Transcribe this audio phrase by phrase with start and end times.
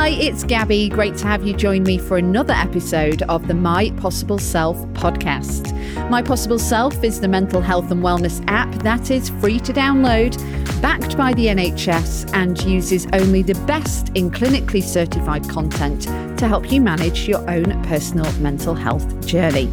[0.00, 0.88] Hi, it's Gabby.
[0.88, 5.68] Great to have you join me for another episode of the My Possible Self podcast.
[6.08, 10.38] My Possible Self is the mental health and wellness app that is free to download,
[10.80, 16.04] backed by the NHS, and uses only the best in clinically certified content
[16.38, 19.68] to help you manage your own personal mental health journey.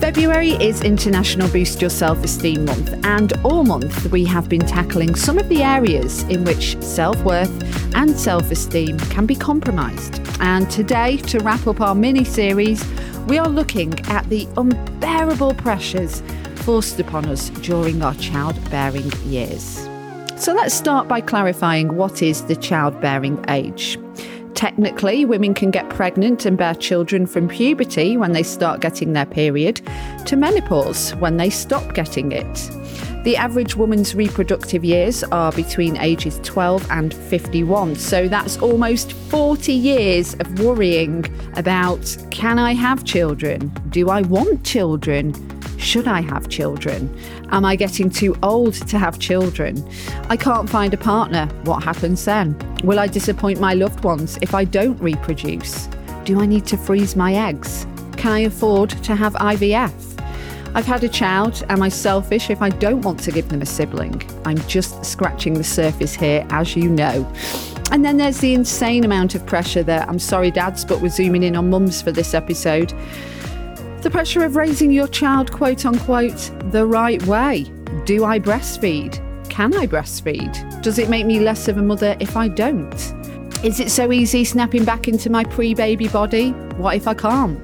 [0.00, 5.16] February is International Boost Your Self Esteem Month, and all month we have been tackling
[5.16, 7.50] some of the areas in which self worth
[7.96, 10.20] and self esteem can be compromised.
[10.38, 12.86] And today, to wrap up our mini series,
[13.26, 16.22] we are looking at the unbearable pressures
[16.58, 19.88] forced upon us during our childbearing years.
[20.36, 23.98] So let's start by clarifying what is the childbearing age.
[24.58, 29.24] Technically, women can get pregnant and bear children from puberty when they start getting their
[29.24, 29.80] period
[30.26, 32.77] to menopause when they stop getting it.
[33.24, 39.72] The average woman's reproductive years are between ages 12 and 51, so that's almost 40
[39.72, 41.24] years of worrying
[41.56, 43.72] about can I have children?
[43.90, 45.34] Do I want children?
[45.78, 47.14] Should I have children?
[47.50, 49.86] Am I getting too old to have children?
[50.28, 51.46] I can't find a partner.
[51.64, 52.56] What happens then?
[52.84, 55.88] Will I disappoint my loved ones if I don't reproduce?
[56.24, 57.86] Do I need to freeze my eggs?
[58.16, 60.17] Can I afford to have IVF?
[60.78, 61.64] I've had a child.
[61.70, 64.22] Am I selfish if I don't want to give them a sibling?
[64.44, 67.28] I'm just scratching the surface here, as you know.
[67.90, 71.42] And then there's the insane amount of pressure that I'm sorry, dads, but we're zooming
[71.42, 72.94] in on mums for this episode.
[74.02, 77.64] The pressure of raising your child, quote unquote, the right way.
[78.04, 79.18] Do I breastfeed?
[79.50, 80.80] Can I breastfeed?
[80.80, 82.94] Does it make me less of a mother if I don't?
[83.64, 86.52] Is it so easy snapping back into my pre baby body?
[86.76, 87.58] What if I can't?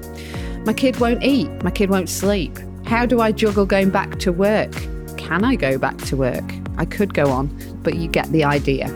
[0.65, 2.59] My kid won't eat, my kid won't sleep.
[2.85, 4.71] How do I juggle going back to work?
[5.17, 6.43] Can I go back to work?
[6.77, 7.47] I could go on,
[7.81, 8.87] but you get the idea.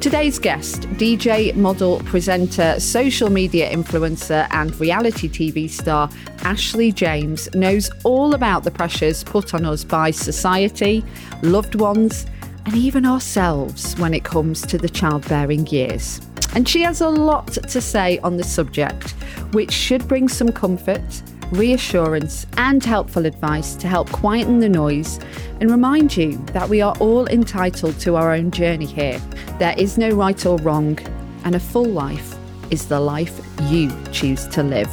[0.00, 7.88] Today's guest, DJ, model, presenter, social media influencer, and reality TV star Ashley James knows
[8.02, 11.04] all about the pressures put on us by society,
[11.42, 12.26] loved ones,
[12.66, 16.20] and even ourselves when it comes to the childbearing years.
[16.56, 19.12] And she has a lot to say on the subject,
[19.52, 21.22] which should bring some comfort
[21.52, 25.18] reassurance, and helpful advice to help quieten the noise
[25.60, 29.20] and remind you that we are all entitled to our own journey here.
[29.58, 30.98] There is no right or wrong,
[31.44, 32.36] and a full life
[32.70, 33.40] is the life
[33.70, 34.90] you choose to live.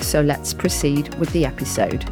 [0.00, 2.08] So let's proceed with the episode.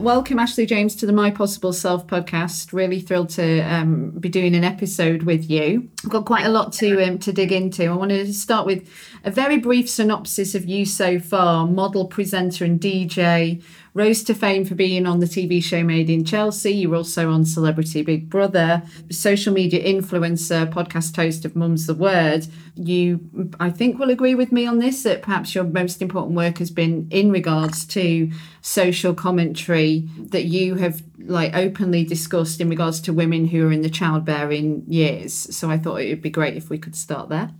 [0.00, 2.72] Welcome Ashley James to the My Possible Self podcast.
[2.72, 5.88] Really thrilled to um, be doing an episode with you.
[6.02, 7.84] I've got quite a lot to um, to dig into.
[7.84, 8.88] I wanted to start with
[9.24, 13.62] a very brief synopsis of you so far: model, presenter, and DJ.
[13.92, 16.72] Rose to fame for being on the TV show Made in Chelsea.
[16.72, 22.46] You're also on Celebrity Big Brother, social media influencer, podcast host of Mum's the Word.
[22.76, 26.58] You, I think, will agree with me on this that perhaps your most important work
[26.58, 28.30] has been in regards to
[28.60, 33.82] social commentary that you have like openly discussed in regards to women who are in
[33.82, 35.34] the childbearing years.
[35.34, 37.50] So I thought it would be great if we could start there.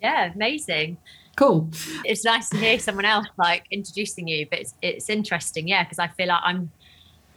[0.00, 0.96] Yeah, amazing
[1.34, 1.68] cool
[2.04, 5.98] it's nice to hear someone else like introducing you but it's it's interesting yeah because
[5.98, 6.70] i feel like i'm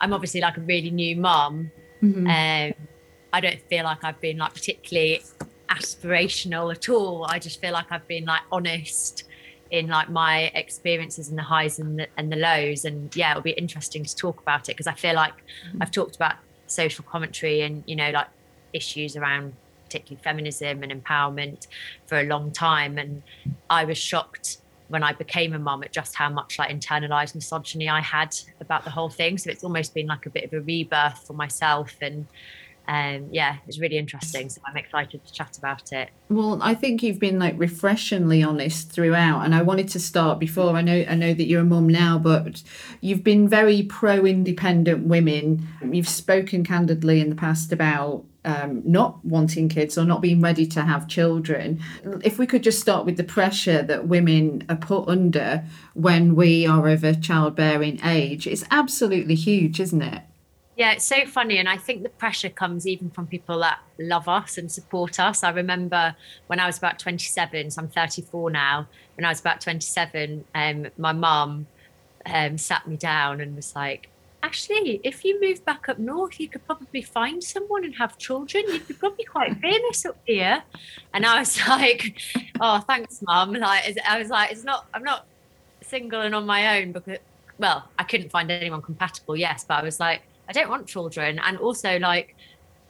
[0.02, 1.72] i'm obviously like a really new mom
[2.02, 2.28] mm-hmm.
[2.28, 2.88] um
[3.34, 5.22] i don't feel like i've been like particularly
[5.70, 9.24] aspirational at all i just feel like i've been like honest
[9.70, 13.44] in like my experiences and the highs and the, and the lows and yeah it'll
[13.44, 15.82] be interesting to talk about it because i feel like mm-hmm.
[15.82, 16.36] i've talked about
[16.68, 18.28] social commentary and you know like
[18.74, 19.54] issues around
[19.88, 21.68] particularly feminism and empowerment
[22.06, 22.98] for a long time.
[22.98, 23.24] And
[23.70, 24.58] I was shocked
[24.90, 28.84] when I became a mum at just how much like internalized misogyny I had about
[28.84, 29.38] the whole thing.
[29.38, 32.26] So it's almost been like a bit of a rebirth for myself and
[32.88, 34.50] um, yeah, it's really interesting.
[34.50, 36.10] So I'm excited to chat about it.
[36.30, 40.76] Well, I think you've been like refreshingly honest throughout, and I wanted to start before.
[40.76, 42.64] I know I know that you're a mum now, but
[43.02, 45.68] you've been very pro independent women.
[45.84, 50.66] You've spoken candidly in the past about um, not wanting kids or not being ready
[50.68, 51.82] to have children.
[52.24, 56.66] If we could just start with the pressure that women are put under when we
[56.66, 60.22] are of a childbearing age, it's absolutely huge, isn't it?
[60.78, 61.58] Yeah, it's so funny.
[61.58, 65.44] And I think the pressure comes even from people that love us and support us.
[65.44, 66.16] I remember
[66.46, 68.88] when I was about 27, so I'm 34 now.
[69.16, 71.66] When I was about 27, um, my mum
[72.28, 74.10] um, sat me down and was like,
[74.44, 78.64] actually, if you move back up north, you could probably find someone and have children.
[78.68, 80.62] You'd be probably quite famous up here.
[81.12, 82.22] And I was like,
[82.62, 83.54] oh, thanks, mum.
[83.54, 85.26] Like, I was like, it's not, I'm not
[85.82, 87.18] single and on my own because,
[87.58, 91.40] well, I couldn't find anyone compatible, yes, but I was like, I don't want children.
[91.40, 92.36] And also, like,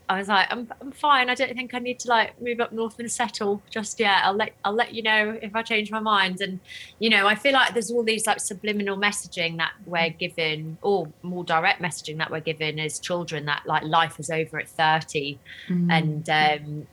[0.09, 1.29] I was like, I'm, I'm fine.
[1.29, 4.21] I don't think I need to like move up north and settle just yet.
[4.23, 6.39] I'll let I'll let you know if I change my mind.
[6.39, 6.59] And
[6.99, 11.09] you know, I feel like there's all these like subliminal messaging that we're given, or
[11.23, 15.37] more direct messaging that we're given as children that like life is over at 30,
[15.67, 15.91] mm.
[15.91, 16.87] and um,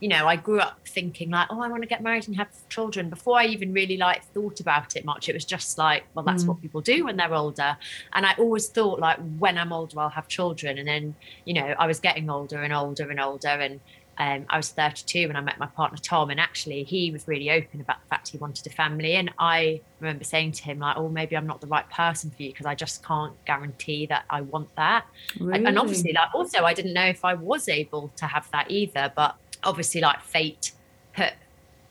[0.00, 2.48] you know, I grew up thinking like, oh, I want to get married and have
[2.68, 3.10] children.
[3.10, 6.44] Before I even really like thought about it much, it was just like, well, that's
[6.44, 6.48] mm.
[6.48, 7.76] what people do when they're older.
[8.12, 10.78] And I always thought like, when I'm older, I'll have children.
[10.78, 11.14] And then,
[11.44, 13.80] you know, I was getting older and older and older, and
[14.18, 17.50] um, I was 32 when I met my partner Tom, and actually he was really
[17.50, 19.14] open about the fact he wanted a family.
[19.14, 22.42] And I remember saying to him like, "Oh, maybe I'm not the right person for
[22.42, 25.06] you because I just can't guarantee that I want that."
[25.38, 25.64] Really?
[25.64, 29.12] And obviously, like also, I didn't know if I was able to have that either.
[29.14, 30.72] But obviously like fate
[31.14, 31.32] put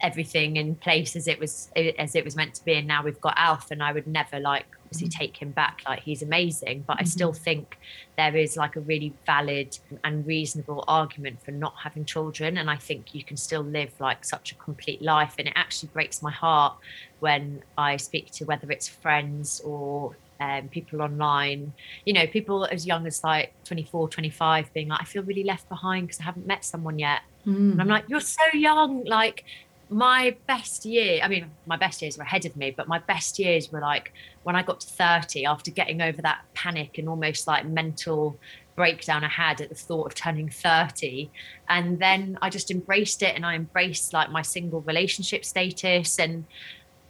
[0.01, 3.19] everything in place as it was as it was meant to be and now we've
[3.19, 5.19] got alf and i would never like obviously mm-hmm.
[5.19, 7.01] take him back like he's amazing but mm-hmm.
[7.01, 7.79] i still think
[8.15, 12.75] there is like a really valid and reasonable argument for not having children and i
[12.75, 16.31] think you can still live like such a complete life and it actually breaks my
[16.31, 16.75] heart
[17.19, 21.73] when i speak to whether it's friends or um, people online,
[22.05, 25.67] you know, people as young as like 24, 25 being like, I feel really left
[25.69, 27.21] behind because I haven't met someone yet.
[27.47, 27.73] Mm.
[27.73, 29.05] And I'm like, you're so young.
[29.05, 29.45] Like,
[29.89, 33.39] my best year, I mean, my best years were ahead of me, but my best
[33.39, 34.11] years were like
[34.43, 38.37] when I got to 30 after getting over that panic and almost like mental
[38.75, 41.29] breakdown I had at the thought of turning 30.
[41.69, 46.19] And then I just embraced it and I embraced like my single relationship status.
[46.19, 46.45] And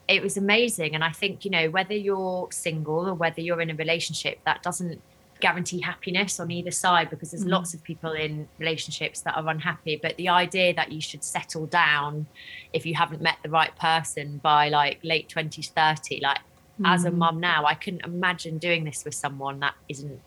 [0.08, 0.94] it was amazing.
[0.94, 4.62] And I think, you know, whether you're single or whether you're in a relationship, that
[4.62, 5.02] doesn't
[5.40, 7.52] guarantee happiness on either side because there's mm.
[7.52, 10.00] lots of people in relationships that are unhappy.
[10.02, 12.28] But the idea that you should settle down
[12.74, 16.40] if you haven't met the right person by like late 20s, 30, like
[16.80, 16.94] mm.
[16.94, 17.18] as a mm.
[17.18, 20.20] mum now, I couldn't imagine doing this with someone that isn't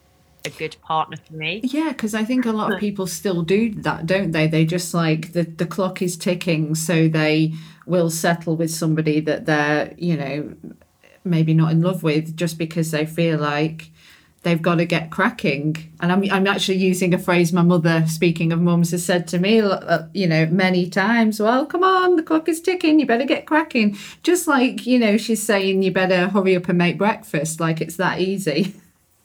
[0.45, 1.61] a good partner for me.
[1.63, 4.47] Yeah, because I think a lot of people still do that, don't they?
[4.47, 7.53] They just like the the clock is ticking, so they
[7.87, 10.55] will settle with somebody that they're, you know,
[11.25, 13.91] maybe not in love with just because they feel like
[14.43, 15.93] they've got to get cracking.
[16.01, 19.39] And I'm, I'm actually using a phrase my mother, speaking of mums, has said to
[19.39, 23.27] me, uh, you know, many times, well, come on, the clock is ticking, you better
[23.27, 23.97] get cracking.
[24.23, 27.97] Just like, you know, she's saying you better hurry up and make breakfast, like it's
[27.97, 28.75] that easy.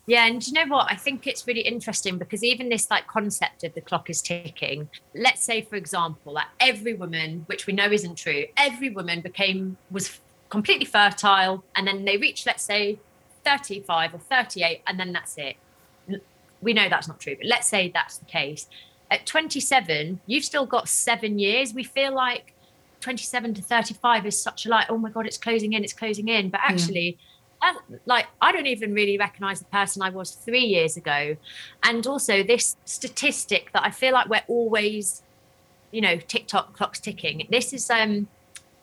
[0.08, 0.86] Yeah, and you know what?
[0.88, 4.88] I think it's really interesting because even this like concept of the clock is ticking.
[5.16, 9.76] Let's say, for example, that every woman, which we know isn't true, every woman became
[9.90, 13.00] was completely fertile, and then they reached, let's say,
[13.46, 15.56] 35 or 38, and then that's it.
[16.60, 18.66] We know that's not true, but let's say that's the case.
[19.10, 21.72] At 27, you've still got seven years.
[21.72, 22.54] We feel like
[23.00, 26.28] 27 to 35 is such a like, oh my God, it's closing in, it's closing
[26.28, 26.50] in.
[26.50, 27.16] But actually, yeah
[28.04, 31.36] like I don't even really recognize the person I was three years ago.
[31.82, 35.22] And also this statistic that I feel like we're always,
[35.90, 37.46] you know, TikTok clocks ticking.
[37.50, 38.28] This is um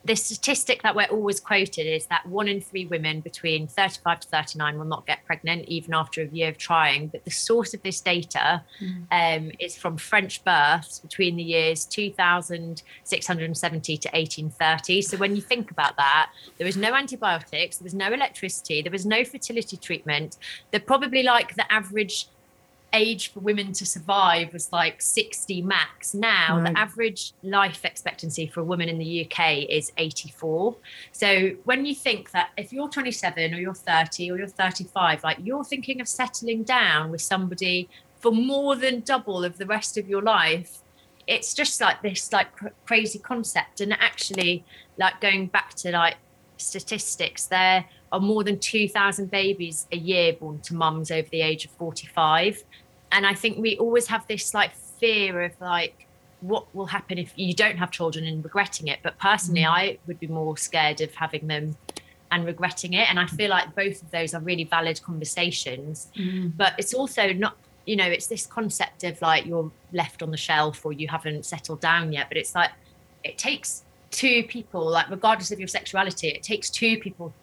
[0.06, 4.28] the statistic that we're always quoted is that one in three women between 35 to
[4.28, 7.08] 39 will not get pregnant even after a year of trying.
[7.08, 9.06] But the source of this data mm.
[9.12, 15.02] um, is from French births between the years 2670 to 1830.
[15.04, 18.92] So when you think about that, there was no antibiotics, there was no electricity, there
[18.92, 20.38] was no fertility treatment.
[20.72, 22.28] They're probably like the average
[22.94, 26.14] age for women to survive was like 60 max.
[26.14, 26.74] Now, right.
[26.74, 30.76] the average life expectancy for a woman in the UK is 84.
[31.12, 35.38] So, when you think that if you're 27 or you're 30 or you're 35, like
[35.44, 40.08] you're thinking of settling down with somebody for more than double of the rest of
[40.08, 40.80] your life,
[41.28, 43.82] it's just like this like cr- crazy concept.
[43.82, 44.64] And actually,
[44.98, 46.16] like going back to like
[46.58, 51.66] statistics, there are more than 2,000 babies a year born to mums over the age
[51.66, 52.64] of 45
[53.14, 56.08] and I think we always have this like fear of like
[56.42, 59.00] what will happen if you don't have children and regretting it.
[59.02, 59.70] But personally, mm.
[59.70, 61.78] I would be more scared of having them
[62.32, 63.10] and regretting it.
[63.10, 66.10] And I feel like both of those are really valid conversations.
[66.18, 66.52] Mm.
[66.58, 67.56] But it's also not,
[67.86, 71.46] you know, it's this concept of like you're left on the shelf or you haven't
[71.46, 72.28] settled down yet.
[72.28, 72.72] But it's like
[73.24, 77.34] it takes two people, like regardless of your sexuality, it takes two people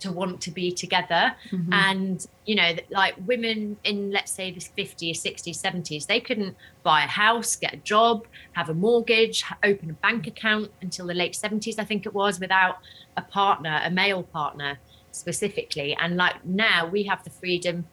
[0.00, 1.72] to want to be together mm-hmm.
[1.72, 7.04] and you know like women in let's say the 50s 60s 70s they couldn't buy
[7.04, 11.32] a house get a job have a mortgage open a bank account until the late
[11.32, 12.78] 70s i think it was without
[13.16, 14.78] a partner a male partner
[15.12, 17.86] specifically and like now we have the freedom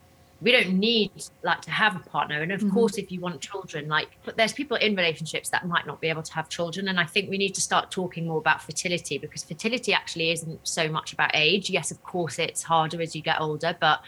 [0.44, 1.10] we don't need
[1.42, 2.42] like to have a partner.
[2.42, 2.70] And of mm-hmm.
[2.70, 6.08] course if you want children like but there's people in relationships that might not be
[6.08, 6.88] able to have children.
[6.88, 10.60] And i think we need to start talking more about fertility because fertility actually isn't
[10.62, 11.70] so much about age.
[11.70, 14.00] Yes of course it's harder as you get older but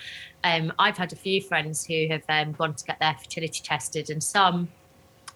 [0.44, 4.10] um, i've had a few friends who have um, gone to get their fertility tested
[4.10, 4.68] and some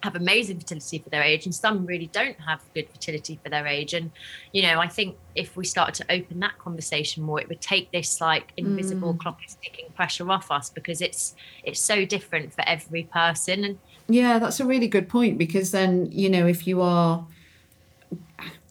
[0.03, 3.67] have amazing fertility for their age and some really don't have good fertility for their
[3.67, 4.11] age and
[4.51, 7.91] you know i think if we started to open that conversation more it would take
[7.91, 9.19] this like invisible mm.
[9.19, 13.77] clock is ticking pressure off us because it's it's so different for every person and
[14.07, 17.25] yeah that's a really good point because then you know if you are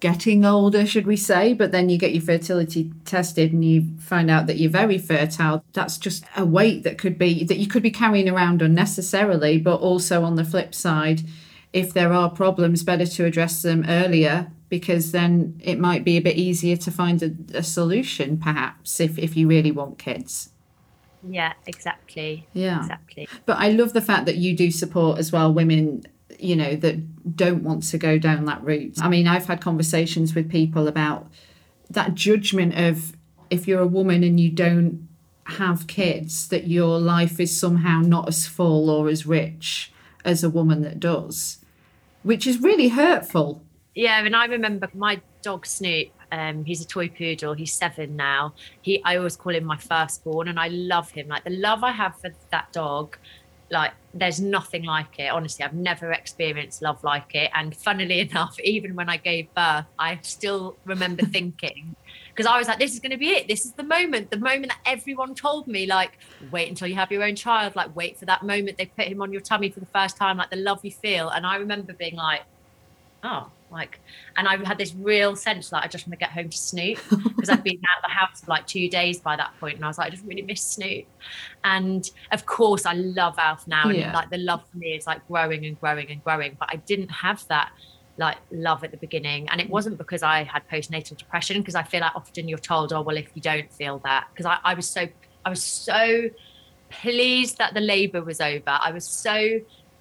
[0.01, 4.31] getting older, should we say, but then you get your fertility tested and you find
[4.31, 5.63] out that you're very fertile.
[5.75, 9.77] That's just a weight that could be that you could be carrying around unnecessarily, but
[9.77, 11.23] also on the flip side,
[11.73, 16.23] if there are problems, better to address them earlier because then it might be a
[16.23, 20.51] bit easier to find a, a solution, perhaps, if, if you really want kids.
[21.29, 22.47] Yeah, exactly.
[22.55, 22.79] Yeah.
[22.79, 23.29] Exactly.
[23.45, 26.05] But I love the fact that you do support as well women
[26.43, 28.99] you know, that don't want to go down that route.
[29.01, 31.31] I mean, I've had conversations with people about
[31.91, 33.17] that judgment of
[33.51, 35.09] if you're a woman and you don't
[35.45, 39.93] have kids, that your life is somehow not as full or as rich
[40.25, 41.59] as a woman that does,
[42.23, 43.63] which is really hurtful.
[43.95, 46.09] Yeah, and I remember my dog Snoop.
[46.33, 47.55] Um, he's a toy poodle.
[47.55, 48.55] He's seven now.
[48.83, 51.27] He, I always call him my firstborn, and I love him.
[51.27, 53.17] Like the love I have for that dog
[53.71, 55.29] like there's nothing like it.
[55.29, 57.51] Honestly i've never experienced love like it.
[57.55, 61.95] And funnily enough even when i gave birth i still remember thinking
[62.29, 63.49] because i was like this is going to be it.
[63.49, 64.31] This is the moment.
[64.31, 66.19] The moment that everyone told me like
[66.51, 67.77] wait until you have your own child.
[67.77, 70.37] Like wait for that moment they put him on your tummy for the first time
[70.39, 71.29] like the love you feel.
[71.29, 72.43] And i remember being like
[73.23, 74.01] oh like
[74.37, 76.99] and i had this real sense like i just want to get home to snoop
[77.11, 79.85] because i'd been out of the house for like two days by that point and
[79.85, 81.05] i was like i just really miss snoop
[81.65, 84.13] and of course i love alf now and yeah.
[84.13, 87.11] like the love for me is like growing and growing and growing but i didn't
[87.11, 87.71] have that
[88.17, 89.71] like love at the beginning and it mm.
[89.71, 93.17] wasn't because i had postnatal depression because i feel like often you're told oh well
[93.17, 95.09] if you don't feel that because I, I was so
[95.45, 96.29] i was so
[96.91, 99.61] pleased that the labor was over i was so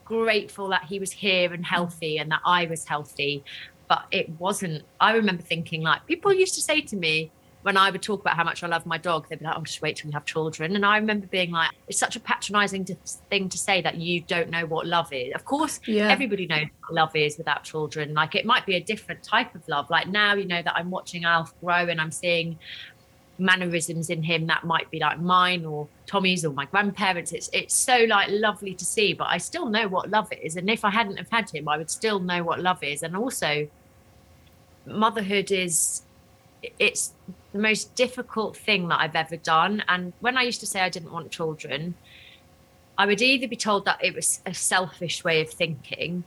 [0.09, 3.43] grateful that he was here and healthy and that I was healthy.
[3.87, 4.83] But it wasn't.
[4.99, 8.35] I remember thinking, like, people used to say to me when I would talk about
[8.35, 10.25] how much I love my dog, they'd be like, oh, just wait till you have
[10.25, 10.75] children.
[10.75, 12.85] And I remember being like, it's such a patronizing
[13.29, 15.33] thing to say that you don't know what love is.
[15.35, 16.09] Of course, yeah.
[16.09, 18.13] everybody knows what love is without children.
[18.13, 19.89] Like, it might be a different type of love.
[19.89, 22.57] Like, now, you know, that I'm watching Alf grow and I'm seeing
[23.39, 27.31] mannerisms in him that might be like mine or Tommy's or my grandparents.
[27.31, 30.55] It's it's so like lovely to see, but I still know what love is.
[30.55, 33.03] And if I hadn't have had him, I would still know what love is.
[33.03, 33.67] And also
[34.85, 36.03] motherhood is
[36.77, 37.13] it's
[37.53, 39.83] the most difficult thing that I've ever done.
[39.87, 41.95] And when I used to say I didn't want children,
[42.97, 46.25] I would either be told that it was a selfish way of thinking,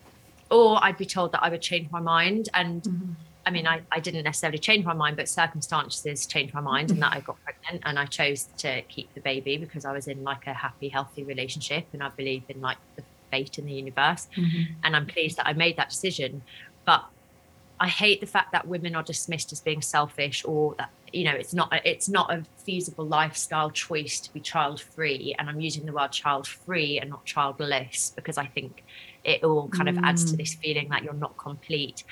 [0.51, 2.49] or I'd be told that I would change my mind.
[2.55, 3.13] And mm-hmm
[3.45, 7.03] I mean, I, I didn't necessarily change my mind, but circumstances changed my mind, and
[7.03, 10.23] that I got pregnant, and I chose to keep the baby because I was in
[10.23, 14.29] like a happy, healthy relationship, and I believe in like the fate in the universe,
[14.37, 14.75] mm-hmm.
[14.85, 16.43] and I'm pleased that I made that decision.
[16.85, 17.05] But
[17.81, 21.33] I hate the fact that women are dismissed as being selfish, or that you know
[21.33, 25.61] it's not a, it's not a feasible lifestyle choice to be child free, and I'm
[25.61, 28.85] using the word child free and not childless because I think
[29.25, 30.39] it all kind of adds to mm.
[30.39, 32.05] this feeling that you're not complete.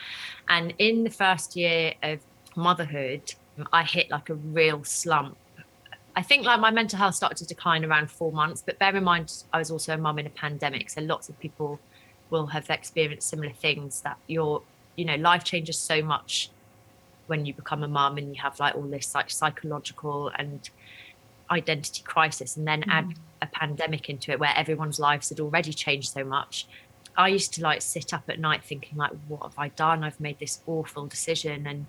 [0.49, 2.21] And in the first year of
[2.57, 3.35] motherhood,
[3.73, 5.37] I hit like a real slump.
[6.17, 9.05] I think like my mental health started to decline around four months, but bear in
[9.05, 10.91] mind, I was also a mum in a pandemic.
[10.91, 11.81] So lots of people
[12.31, 14.63] will have experienced similar things that your,
[14.97, 16.51] you know, life changes so much
[17.27, 20.69] when you become a mum and you have like all this like psychological and
[21.51, 22.93] identity crisis and then mm.
[22.93, 26.67] add a pandemic into it where everyone's lives had already changed so much
[27.21, 30.03] I used to like sit up at night thinking like, what have I done?
[30.03, 31.87] I've made this awful decision and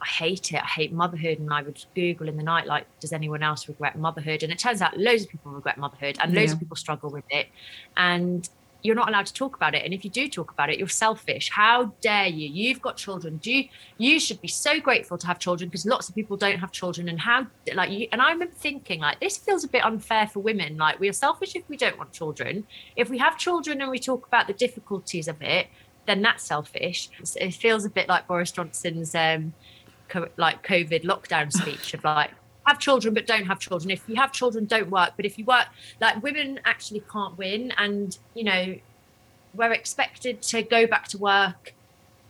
[0.00, 0.62] I hate it.
[0.62, 1.38] I hate motherhood.
[1.38, 4.42] And I would Google in the night, like, does anyone else regret motherhood?
[4.42, 6.54] And it turns out loads of people regret motherhood and loads yeah.
[6.54, 7.48] of people struggle with it.
[7.96, 8.48] And
[8.86, 9.84] you're not allowed to talk about it.
[9.84, 11.50] And if you do talk about it you're selfish.
[11.50, 12.48] How dare you?
[12.48, 13.38] You've got children.
[13.38, 16.58] Do you you should be so grateful to have children because lots of people don't
[16.58, 17.08] have children.
[17.08, 20.40] And how like you and i remember thinking like this feels a bit unfair for
[20.40, 20.76] women.
[20.76, 22.66] Like we are selfish if we don't want children.
[22.94, 25.66] If we have children and we talk about the difficulties of it
[26.06, 27.10] then that's selfish.
[27.34, 29.52] It feels a bit like boris johnson's um
[30.08, 32.30] co- like covid lockdown speech of like
[32.66, 33.90] have children but don't have children.
[33.90, 35.12] If you have children don't work.
[35.16, 35.66] But if you work
[36.00, 37.72] like women actually can't win.
[37.78, 38.76] And you know
[39.54, 41.72] we're expected to go back to work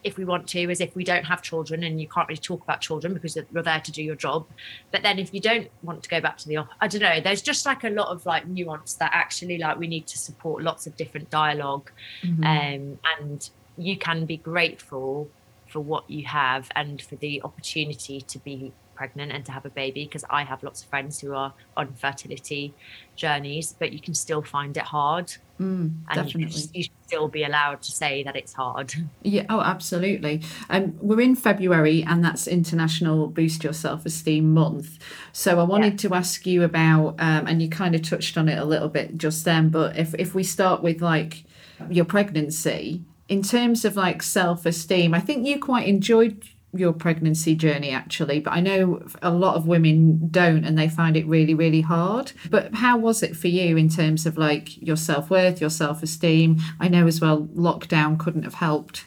[0.05, 2.63] if we want to as if we don't have children and you can't really talk
[2.63, 4.47] about children because you're there to do your job.
[4.93, 7.21] But then if you don't want to go back to the office i don't know
[7.21, 10.63] there's just like a lot of like nuance that actually like we need to support
[10.63, 11.89] lots of different dialog
[12.23, 12.45] mm-hmm.
[12.45, 15.29] um, and you can be grateful
[15.67, 19.71] for what you have and for the opportunity to be pregnant and to have a
[19.71, 22.75] baby because I have lots of friends who are on fertility
[23.15, 25.35] journeys, but you can still find it hard.
[25.61, 26.43] Mm, definitely.
[26.43, 28.95] You, you, should still be allowed to say that it's hard.
[29.23, 30.43] Yeah, oh, absolutely.
[30.71, 34.99] Um, we're in February and that's International Boost Your Self Esteem Month.
[35.33, 36.09] So I wanted yeah.
[36.09, 39.19] to ask you about, um, and you kind of touched on it a little bit
[39.19, 41.45] just then, but if, if we start with like
[41.91, 46.45] your pregnancy, in terms of like self esteem, I think you quite enjoyed
[46.79, 51.17] your pregnancy journey actually but i know a lot of women don't and they find
[51.17, 54.97] it really really hard but how was it for you in terms of like your
[54.97, 59.07] self-worth your self-esteem i know as well lockdown couldn't have helped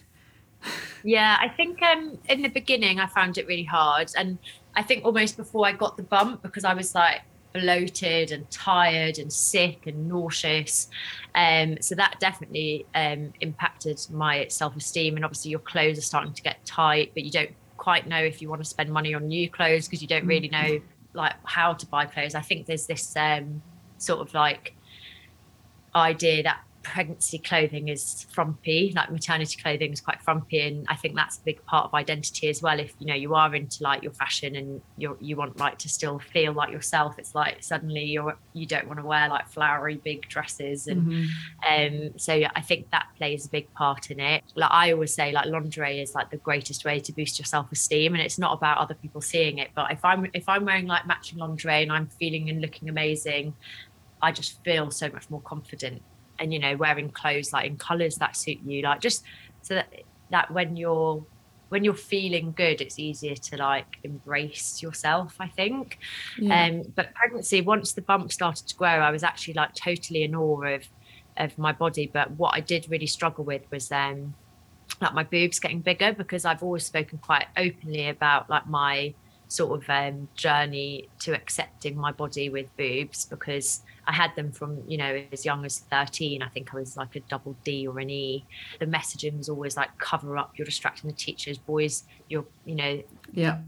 [1.03, 4.38] yeah i think um in the beginning i found it really hard and
[4.75, 7.21] i think almost before i got the bump because i was like
[7.53, 10.88] bloated and tired and sick and nauseous.
[11.35, 15.15] Um, so that definitely um, impacted my self esteem.
[15.15, 18.41] And obviously, your clothes are starting to get tight, but you don't quite know if
[18.41, 20.51] you want to spend money on new clothes because you don't really mm.
[20.51, 20.81] know
[21.13, 22.36] like how to buy clothes.
[22.36, 23.63] I think there's this um,
[23.98, 24.75] sort of like
[25.95, 26.59] idea that
[26.89, 31.41] pregnancy clothing is frumpy like maternity clothing is quite frumpy and i think that's a
[31.41, 32.79] big part of identity as well.
[32.79, 35.89] If you know you are into like your fashion and you you want like to
[35.89, 39.98] still feel like yourself it's like suddenly you're you don't want to wear like flowery
[40.03, 41.74] big dresses and mm-hmm.
[41.74, 44.43] um so i think that plays a big part in it.
[44.55, 48.13] Like i always say like lingerie is like the greatest way to boost your self-esteem
[48.13, 51.05] and it's not about other people seeing it but if i'm if i'm wearing like
[51.05, 53.53] matching lingerie and i'm feeling and looking amazing
[54.22, 56.01] I just feel so much more confident
[56.39, 59.24] and you know wearing clothes like in colors that suit you like just
[59.62, 59.91] so that
[60.31, 61.24] that when you're
[61.69, 66.00] when you're feeling good it's easier to like embrace yourself i think
[66.38, 66.65] yeah.
[66.65, 70.36] um but pregnancy once the bump started to grow i was actually like totally in
[70.36, 70.88] awe of
[71.38, 74.34] of my body but what i did really struggle with was um
[75.00, 79.13] like my boobs getting bigger because i've always spoken quite openly about like my
[79.50, 84.82] sort of um, journey to accepting my body with boobs because I had them from,
[84.88, 86.41] you know, as young as 13.
[86.41, 88.43] I think I was like a double D or an E.
[88.80, 91.60] The messaging was always like, cover up, you're distracting the teachers.
[91.60, 93.60] Boys, you're, you know, yeah.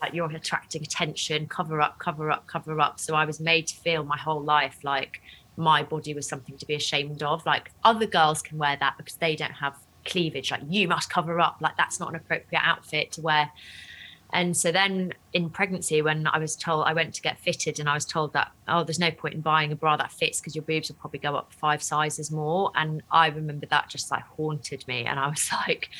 [0.00, 3.00] Like you're attracting attention, cover up, cover up, cover up.
[3.00, 5.20] So I was made to feel my whole life like
[5.56, 7.44] my body was something to be ashamed of.
[7.44, 10.52] Like other girls can wear that because they don't have cleavage.
[10.52, 11.56] Like you must cover up.
[11.60, 13.50] Like that's not an appropriate outfit to wear.
[14.32, 17.88] And so then in pregnancy, when I was told I went to get fitted and
[17.88, 20.56] I was told that, oh, there's no point in buying a bra that fits because
[20.56, 22.72] your boobs will probably go up five sizes more.
[22.74, 25.04] And I remember that just like haunted me.
[25.04, 25.90] And I was like,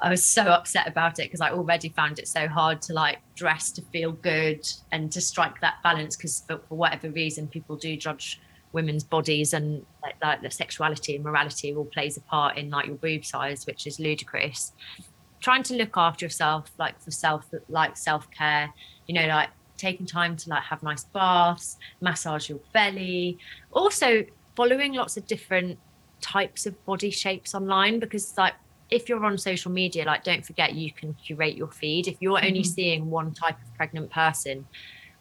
[0.00, 3.18] I was so upset about it because I already found it so hard to like
[3.34, 7.76] dress to feel good and to strike that balance because for, for whatever reason, people
[7.76, 8.40] do judge
[8.72, 12.86] women's bodies and like, like the sexuality and morality all plays a part in like
[12.86, 14.72] your boob size, which is ludicrous
[15.40, 18.72] trying to look after yourself like for self like self-care
[19.06, 23.38] you know like taking time to like have nice baths massage your belly
[23.72, 25.78] also following lots of different
[26.20, 28.54] types of body shapes online because like
[28.90, 32.38] if you're on social media like don't forget you can curate your feed if you're
[32.38, 32.62] only mm-hmm.
[32.62, 34.66] seeing one type of pregnant person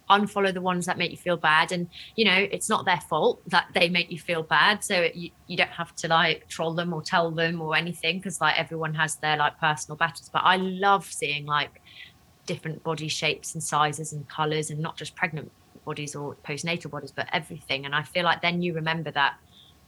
[0.10, 1.72] unfollow the ones that make you feel bad.
[1.72, 4.84] And you know it's not their fault that they make you feel bad.
[4.84, 8.42] So you, you don't have to like troll them or tell them or anything because
[8.42, 10.30] like everyone has their like personal battles.
[10.32, 11.82] But i love seeing like
[12.46, 15.52] different body shapes and sizes and colors and not just pregnant
[15.84, 17.86] bodies or postnatal bodies but everything.
[17.86, 19.36] And i feel like then you remember that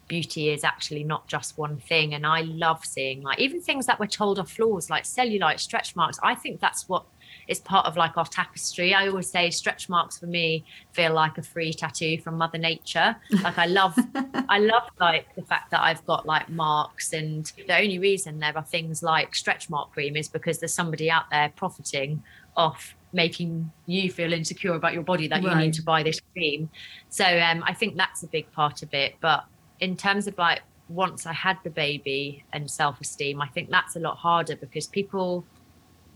[0.08, 2.14] beauty is actually not just one thing.
[2.14, 5.96] And i love seeing like even things that we're told are flaws like cellulite stretch
[5.96, 6.20] marks.
[6.24, 7.06] I think that's what
[7.48, 8.94] it's part of like our tapestry.
[8.94, 13.16] I always say stretch marks for me feel like a free tattoo from Mother Nature.
[13.44, 13.98] Like I love,
[14.50, 18.58] I love like the fact that I've got like marks, and the only reason there
[18.58, 22.24] are things like stretch mark cream is because there's somebody out there profiting
[22.56, 25.52] off making you feel insecure about your body that right.
[25.52, 26.70] you need to buy this cream.
[27.10, 29.16] So um, I think that's a big part of it.
[29.22, 29.46] But
[29.80, 33.96] in terms of like once I had the baby and self esteem, I think that's
[33.96, 35.46] a lot harder because people,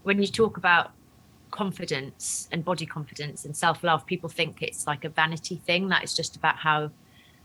[0.03, 0.91] when you talk about
[1.51, 6.03] confidence and body confidence and self love, people think it's like a vanity thing that
[6.03, 6.91] it's just about how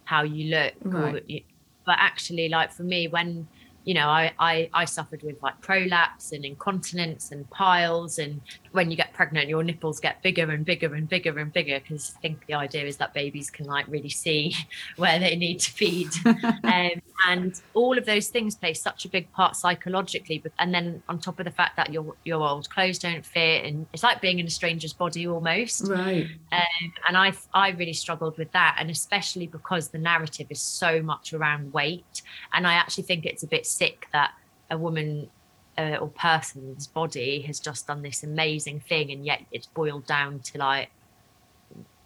[0.05, 0.73] how you look.
[0.83, 1.45] Right.
[1.85, 3.47] But actually, like for me, when
[3.87, 8.19] you know, I, I, I suffered with like prolapse and incontinence and piles.
[8.19, 8.41] And
[8.77, 12.13] when you get pregnant, your nipples get bigger and bigger and bigger and bigger because
[12.17, 14.55] I think the idea is that babies can like really see
[14.97, 16.11] where they need to feed.
[16.27, 20.45] um, and all of those things play such a big part psychologically.
[20.59, 23.87] And then on top of the fact that your your old clothes don't fit, and
[23.95, 25.89] it's like being in a stranger's body almost.
[25.89, 26.29] Right.
[26.53, 31.03] Um, and I I really struggled with that, and especially because the narrative is so
[31.03, 34.33] much around weight, and I actually think it's a bit sick that
[34.71, 35.31] a woman
[35.79, 40.39] uh, or person's body has just done this amazing thing and yet it's boiled down
[40.41, 40.91] to like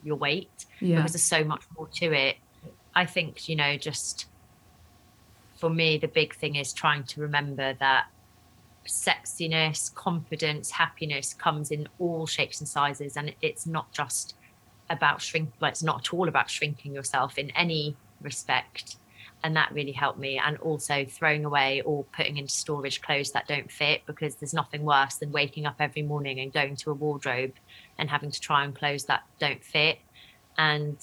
[0.02, 0.96] your weight yeah.
[0.96, 2.36] because there's so much more to it
[2.94, 4.26] i think you know just
[5.56, 8.06] for me the big thing is trying to remember that
[8.88, 14.34] sexiness confidence happiness comes in all shapes and sizes and it's not just
[14.88, 18.96] about shrink well it's not at all about shrinking yourself in any respect
[19.42, 23.46] and that really helped me and also throwing away or putting into storage clothes that
[23.48, 26.94] don't fit because there's nothing worse than waking up every morning and going to a
[26.94, 27.52] wardrobe
[27.98, 29.98] and having to try on clothes that don't fit.
[30.58, 30.96] And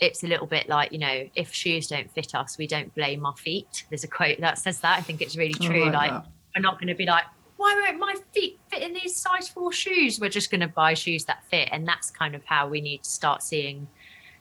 [0.00, 3.24] it's a little bit like you know if shoes don't fit us we don't blame
[3.26, 3.84] our feet.
[3.90, 4.98] There's a quote that says that.
[4.98, 6.22] I think it's really true like, like
[6.54, 7.24] we're not going to be like
[7.56, 10.20] why won't my feet fit in these size four shoes?
[10.20, 13.02] We're just going to buy shoes that fit and that's kind of how we need
[13.02, 13.88] to start seeing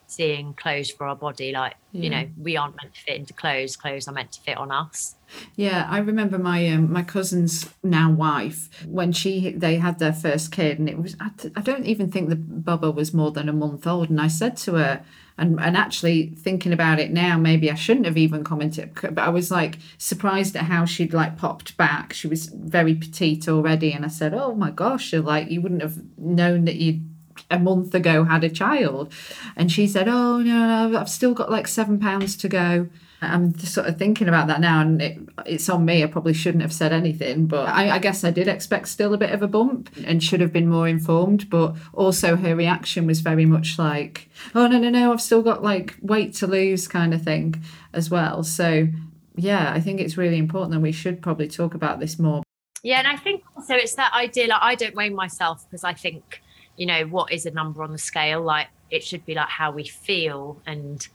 [0.08, 2.02] seeing clothes for our body like yeah.
[2.02, 4.72] you know we aren't meant to fit into clothes clothes are meant to fit on
[4.72, 5.16] us
[5.56, 10.52] yeah i remember my um, my cousin's now wife when she they had their first
[10.52, 13.54] kid and it was I, I don't even think the bubba was more than a
[13.54, 15.04] month old and i said to her
[15.38, 19.30] and and actually thinking about it now maybe i shouldn't have even commented but i
[19.30, 24.06] was like surprised at how she'd like popped back she was very petite already and
[24.06, 27.17] i said oh my gosh like you wouldn't have known that you'd
[27.50, 29.12] a month ago had a child.
[29.56, 32.90] And she said, Oh, no, I've still got like seven pounds to go.
[33.22, 36.04] I'm sort of thinking about that now, and it, it's on me.
[36.04, 39.18] I probably shouldn't have said anything, but I, I, guess I did expect still a
[39.18, 41.50] bit of a bump and should have been more informed.
[41.50, 45.12] But also, her reaction was very much like, "Oh no, no, no!
[45.12, 48.44] I've still got like weight to lose," kind of thing, as well.
[48.44, 48.88] So,
[49.36, 52.44] yeah, I think it's really important and we should probably talk about this more.
[52.84, 54.48] Yeah, and I think also it's that idea.
[54.48, 56.44] Like, I don't weigh myself because I think
[56.78, 58.42] you know, what is a number on the scale?
[58.42, 61.06] Like it should be like how we feel and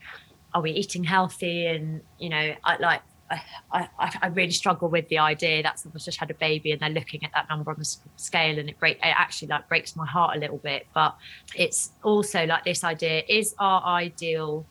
[0.53, 1.65] are we eating healthy?
[1.65, 6.05] And, you know, I like, I, I, I really struggle with the idea that someone's
[6.05, 8.79] just had a baby and they're looking at that number on the scale and it
[8.79, 10.85] break it actually like breaks my heart a little bit.
[10.93, 11.15] But
[11.55, 14.65] it's also like this idea is our ideal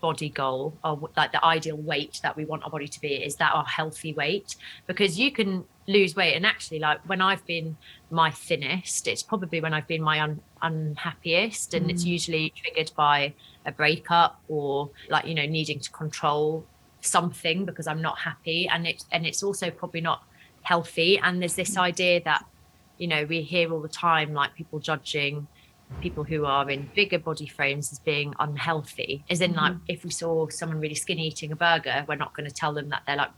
[0.00, 3.36] body goal or like the ideal weight that we want our body to be is
[3.36, 4.54] that our healthy weight
[4.86, 6.34] because you can lose weight.
[6.34, 7.76] And actually like when i've been
[8.10, 11.74] my thinnest it's probably when i've been my un- unhappiest.
[11.74, 11.90] And mm.
[11.90, 16.64] it's usually triggered by a breakup or like you know needing to control
[17.00, 18.68] something because i'm not happy.
[18.68, 20.22] And it's and it's also probably not
[20.62, 21.18] healthy.
[21.18, 22.44] And there's this idea that
[22.98, 25.46] you know we hear all the time like people judging
[26.00, 29.24] people who are in bigger body frames as being unhealthy.
[29.30, 29.84] As in like mm-hmm.
[29.86, 32.88] if we saw someone really skinny eating a burger we're not going to tell them
[32.88, 33.30] that they're like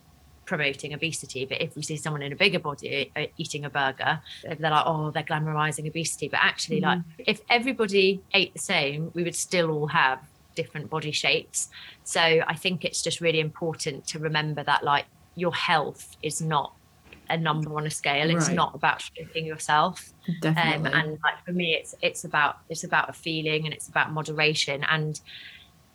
[0.48, 4.18] promoting obesity but if we see someone in a bigger body uh, eating a burger
[4.42, 7.00] they're like oh they're glamorizing obesity but actually mm-hmm.
[7.18, 10.18] like if everybody ate the same we would still all have
[10.54, 11.68] different body shapes
[12.02, 15.04] so i think it's just really important to remember that like
[15.37, 16.72] your health is not
[17.30, 18.30] a number on a scale.
[18.30, 18.56] It's right.
[18.56, 20.14] not about shrinking yourself.
[20.40, 20.90] Definitely.
[20.90, 24.12] Um, and like for me, it's it's about it's about a feeling and it's about
[24.12, 24.82] moderation.
[24.84, 25.20] And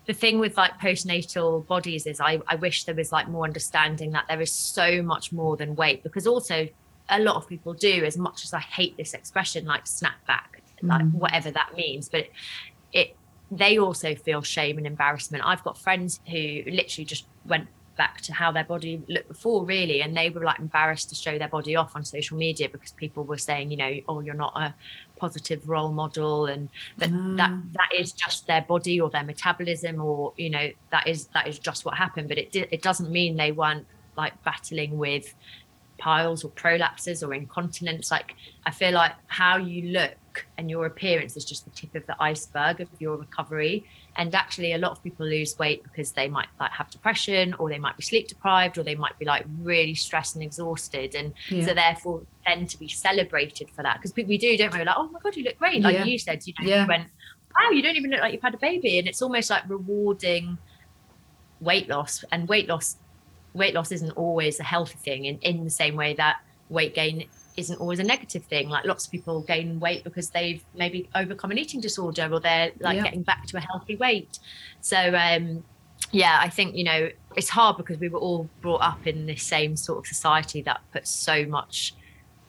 [0.05, 4.11] the thing with like postnatal bodies is I, I wish there was like more understanding
[4.11, 6.67] that there is so much more than weight because also
[7.09, 10.61] a lot of people do as much as I hate this expression like snap back
[10.81, 10.89] mm.
[10.89, 12.31] like whatever that means but it,
[12.91, 13.15] it
[13.51, 18.33] they also feel shame and embarrassment I've got friends who literally just went back to
[18.33, 21.75] how their body looked before really and they were like embarrassed to show their body
[21.75, 24.73] off on social media because people were saying you know oh you're not a
[25.23, 27.37] positive role model and that mm.
[27.37, 31.47] that that is just their body or their metabolism or you know that is that
[31.47, 33.85] is just what happened but it it doesn't mean they weren't
[34.17, 35.33] like battling with
[35.97, 40.13] piles or prolapses or incontinence like i feel like how you look
[40.57, 43.85] and your appearance is just the tip of the iceberg of your recovery.
[44.15, 47.69] And actually a lot of people lose weight because they might like have depression or
[47.69, 51.15] they might be sleep deprived or they might be like really stressed and exhausted.
[51.15, 51.65] And yeah.
[51.65, 54.01] so therefore then to be celebrated for that.
[54.01, 55.81] Because we do don't we like oh my god you look great.
[55.81, 56.05] Like yeah.
[56.05, 56.81] you said you know yeah.
[56.83, 57.07] you went
[57.55, 58.99] wow you don't even look like you've had a baby.
[58.99, 60.57] And it's almost like rewarding
[61.59, 62.23] weight loss.
[62.31, 62.97] And weight loss
[63.53, 66.37] weight loss isn't always a healthy thing in, in the same way that
[66.69, 68.69] weight gain isn't always a negative thing.
[68.69, 72.71] Like lots of people gain weight because they've maybe overcome an eating disorder or they're
[72.79, 73.03] like yeah.
[73.03, 74.39] getting back to a healthy weight.
[74.81, 75.63] So um,
[76.11, 79.43] yeah, I think you know it's hard because we were all brought up in this
[79.43, 81.93] same sort of society that puts so much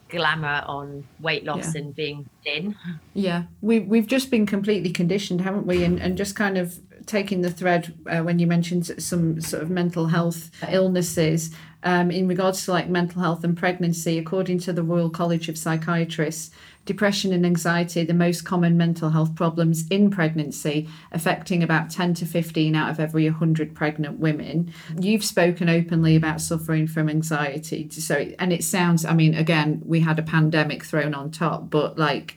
[0.08, 1.80] glamour on weight loss yeah.
[1.80, 2.76] and being thin.
[3.14, 5.84] Yeah, we we've just been completely conditioned, haven't we?
[5.84, 9.70] And and just kind of taking the thread uh, when you mentioned some sort of
[9.70, 14.82] mental health illnesses um, in regards to like mental health and pregnancy, according to the
[14.82, 16.50] Royal College of Psychiatrists,
[16.86, 22.14] depression and anxiety, are the most common mental health problems in pregnancy, affecting about 10
[22.14, 24.72] to 15 out of every 100 pregnant women.
[24.98, 27.88] You've spoken openly about suffering from anxiety.
[27.90, 31.98] So, and it sounds, I mean, again, we had a pandemic thrown on top, but
[31.98, 32.36] like,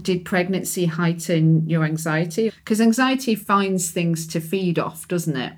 [0.00, 2.50] did pregnancy heighten your anxiety?
[2.50, 5.52] Because anxiety finds things to feed off, doesn't it?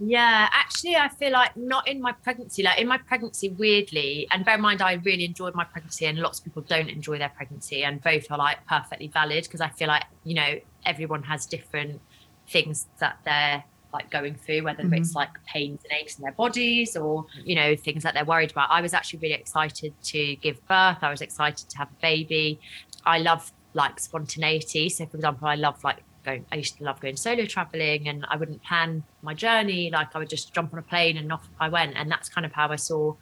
[0.00, 2.62] Yeah, actually, I feel like not in my pregnancy.
[2.62, 6.18] Like in my pregnancy, weirdly, and bear in mind, I really enjoyed my pregnancy, and
[6.18, 9.68] lots of people don't enjoy their pregnancy, and both are like perfectly valid because I
[9.68, 12.00] feel like you know everyone has different
[12.48, 14.94] things that they're like going through, whether mm-hmm.
[14.94, 18.52] it's like pains and aches in their bodies or you know things that they're worried
[18.52, 18.70] about.
[18.70, 20.98] I was actually really excited to give birth.
[21.02, 22.60] I was excited to have a baby.
[23.04, 24.88] I love like spontaneity.
[24.90, 28.26] So, for example, I love like going i used to love going solo traveling and
[28.28, 28.90] i wouldn't plan
[29.22, 29.90] my journey.
[29.98, 31.92] Like i would just jump on a plane and off i went.
[31.96, 33.14] And that's kind of how i saw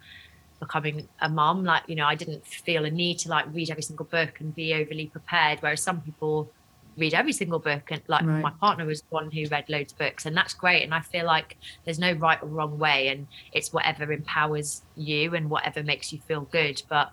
[0.59, 3.83] becoming a mom like you know i didn't feel a need to like read every
[3.83, 6.51] single book and be overly prepared whereas some people
[6.97, 8.41] read every single book and like right.
[8.41, 10.83] my partner was one who read loads of books and that's great.
[10.83, 15.35] And i feel like there's no right or wrong way and it's whatever empowers you
[15.35, 16.81] and whatever makes you feel good.
[16.89, 17.11] But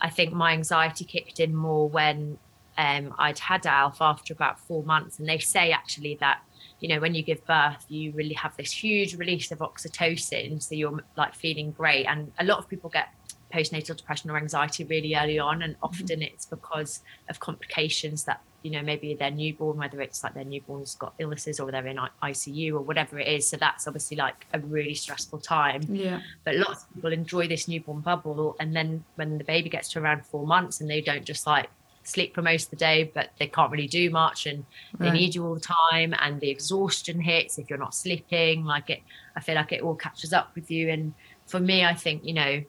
[0.00, 2.38] i think my anxiety kicked in more when
[2.76, 6.42] um, I'd had Alf after about four months, and they say actually that
[6.80, 10.74] you know when you give birth, you really have this huge release of oxytocin, so
[10.74, 12.06] you're like feeling great.
[12.06, 13.08] And a lot of people get
[13.52, 15.84] postnatal depression or anxiety really early on, and mm-hmm.
[15.84, 20.44] often it's because of complications that you know maybe their newborn, whether it's like their
[20.44, 23.46] newborn's got illnesses or they're in ICU or whatever it is.
[23.46, 25.82] So that's obviously like a really stressful time.
[25.88, 26.20] Yeah.
[26.44, 30.00] But lots of people enjoy this newborn bubble, and then when the baby gets to
[30.00, 31.68] around four months and they don't just like
[32.04, 34.64] sleep for most of the day, but they can't really do much and
[34.98, 35.10] right.
[35.10, 36.14] they need you all the time.
[36.20, 38.64] And the exhaustion hits if you're not sleeping.
[38.64, 39.00] Like it,
[39.34, 40.90] I feel like it all catches up with you.
[40.90, 41.14] And
[41.46, 42.62] for me, I think, you know,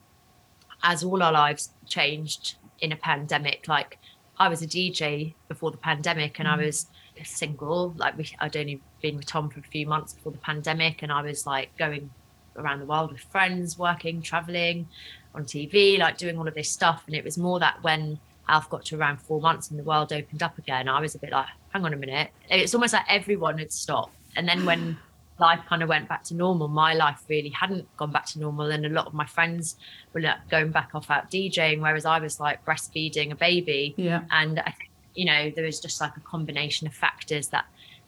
[0.83, 3.99] as all our lives changed in a pandemic, like
[4.37, 6.53] I was a DJ before the pandemic and mm.
[6.53, 6.87] I was
[7.23, 7.93] single.
[7.97, 11.11] Like we, I'd only been with Tom for a few months before the pandemic and
[11.11, 12.09] I was like going
[12.57, 14.87] around the world with friends, working, traveling
[15.33, 17.03] on TV, like doing all of this stuff.
[17.07, 20.13] And it was more that when Alf got to around four months and the world
[20.13, 22.29] opened up again, I was a bit like, hang on a minute.
[22.49, 24.15] It's almost like everyone had stopped.
[24.35, 24.97] And then when
[25.39, 28.71] life kind of went back to normal, my life really hadn't gone back to normal.
[28.71, 29.77] And a lot of my friends
[30.13, 33.93] were like going back off out DJing, whereas I was like breastfeeding a baby.
[33.97, 34.21] Yeah.
[34.31, 37.65] And I think, you know, there was just like a combination of factors that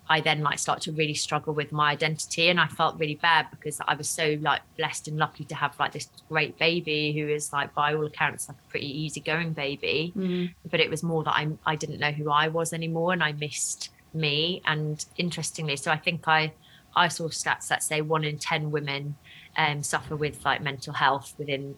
[0.10, 3.48] I then like start to really struggle with my identity and I felt really bad
[3.52, 7.28] because I was so like blessed and lucky to have like this great baby who
[7.28, 10.54] is like by all accounts like a pretty easygoing baby mm.
[10.70, 13.34] but it was more that I I didn't know who I was anymore and I
[13.34, 16.54] missed me and interestingly so I think I
[16.96, 19.16] I saw stats that say one in 10 women
[19.58, 21.76] um, suffer with like mental health within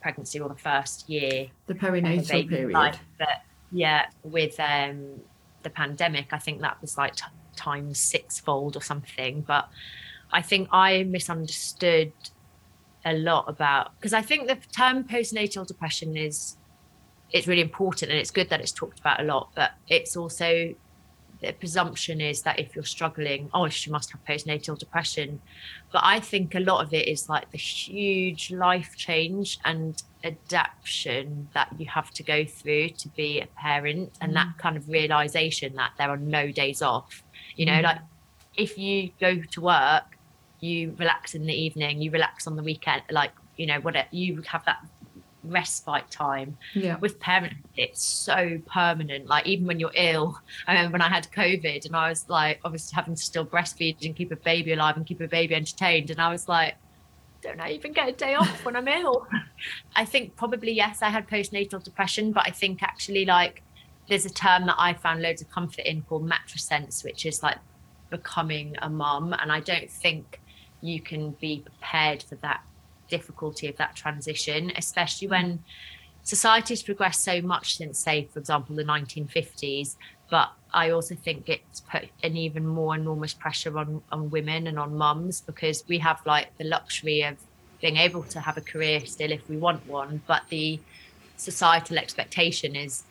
[0.00, 2.98] pregnancy or the first year the perinatal period life.
[3.18, 5.20] but yeah with um
[5.62, 7.14] the pandemic I think that was like
[7.56, 9.42] times sixfold or something.
[9.42, 9.68] But
[10.32, 12.12] I think I misunderstood
[13.04, 16.56] a lot about because I think the term postnatal depression is
[17.32, 20.74] it's really important and it's good that it's talked about a lot, but it's also
[21.42, 25.40] the presumption is that if you're struggling, oh, she must have postnatal depression.
[25.90, 31.48] But I think a lot of it is like the huge life change and adaptation
[31.52, 34.58] that you have to go through to be a parent, and that mm.
[34.58, 37.24] kind of realization that there are no days off.
[37.56, 37.82] You know, mm.
[37.82, 37.98] like
[38.56, 40.04] if you go to work,
[40.60, 44.42] you relax in the evening, you relax on the weekend, like, you know, whatever, you
[44.42, 44.84] have that
[45.44, 46.56] respite time.
[46.74, 46.96] Yeah.
[46.98, 49.26] With parents, it's so permanent.
[49.26, 52.60] Like even when you're ill, I remember when I had COVID and I was like,
[52.64, 56.10] obviously having to still breastfeed and keep a baby alive and keep a baby entertained,
[56.10, 56.76] and I was like,
[57.42, 59.26] don't I even get a day off when I'm ill?
[59.96, 63.62] I think probably yes, I had postnatal depression, but I think actually like
[64.08, 67.58] there's a term that I found loads of comfort in called matrescence, which is like
[68.10, 70.40] becoming a mum, and I don't think
[70.80, 72.62] you can be prepared for that
[73.08, 75.62] difficulty of that transition, especially when
[76.22, 79.96] society's progressed so much since, say, for example, the 1950s.
[80.30, 84.78] But I also think it's put an even more enormous pressure on, on women and
[84.78, 87.36] on mums because we have like the luxury of
[87.80, 90.22] being able to have a career still if we want one.
[90.26, 90.80] But the
[91.36, 93.04] societal expectation is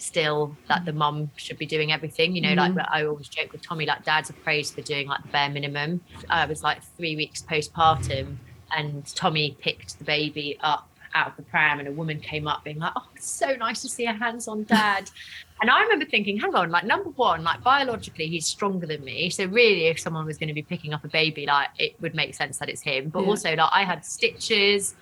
[0.00, 2.76] still that the mum should be doing everything you know mm-hmm.
[2.76, 5.50] like i always joke with tommy like dads are praised for doing like the bare
[5.50, 8.36] minimum i was like three weeks postpartum
[8.76, 12.64] and Tommy picked the baby up out of the pram and a woman came up
[12.64, 15.10] being like, Oh, it's so nice to see a hands-on dad.
[15.62, 19.30] and I remember thinking, hang on, like number one, like biologically he's stronger than me.
[19.30, 22.14] So really if someone was going to be picking up a baby, like it would
[22.14, 23.08] make sense that it's him.
[23.08, 23.28] But yeah.
[23.28, 24.94] also like I had stitches,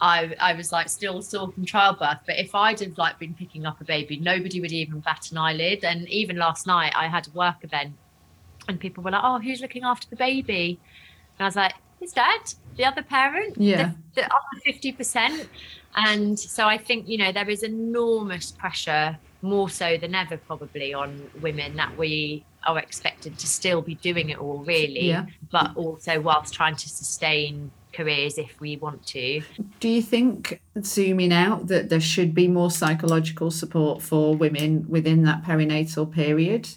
[0.00, 2.18] I, I was like still sore from childbirth.
[2.26, 5.38] But if I'd have like been picking up a baby, nobody would even bat an
[5.38, 5.84] eyelid.
[5.84, 7.94] And even last night, I had a work event,
[8.68, 10.78] and people were like, "Oh, who's looking after the baby?"
[11.38, 15.48] And I was like, "His dad, the other parent, yeah, the, the other fifty percent."
[15.96, 20.94] And so I think you know there is enormous pressure, more so than ever, probably
[20.94, 25.08] on women that we are expected to still be doing it all, really.
[25.08, 25.26] Yeah.
[25.50, 29.42] But also whilst trying to sustain careers if we want to.
[29.80, 35.24] Do you think, zooming out, that there should be more psychological support for women within
[35.24, 36.68] that perinatal period?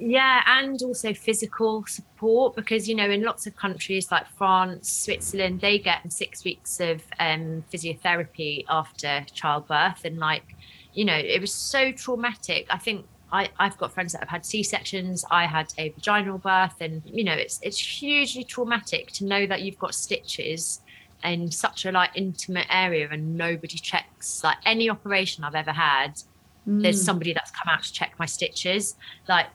[0.00, 5.60] Yeah, and also physical support because you know in lots of countries like France, Switzerland,
[5.60, 10.54] they get six weeks of um, physiotherapy after childbirth, and like
[10.94, 12.66] you know it was so traumatic.
[12.70, 15.24] I think I, I've got friends that have had C sections.
[15.30, 19.62] I had a vaginal birth, and you know it's it's hugely traumatic to know that
[19.62, 20.80] you've got stitches
[21.24, 24.42] in such a like intimate area and nobody checks.
[24.42, 26.22] Like any operation I've ever had,
[26.66, 26.82] mm.
[26.82, 28.96] there's somebody that's come out to check my stitches.
[29.28, 29.46] Like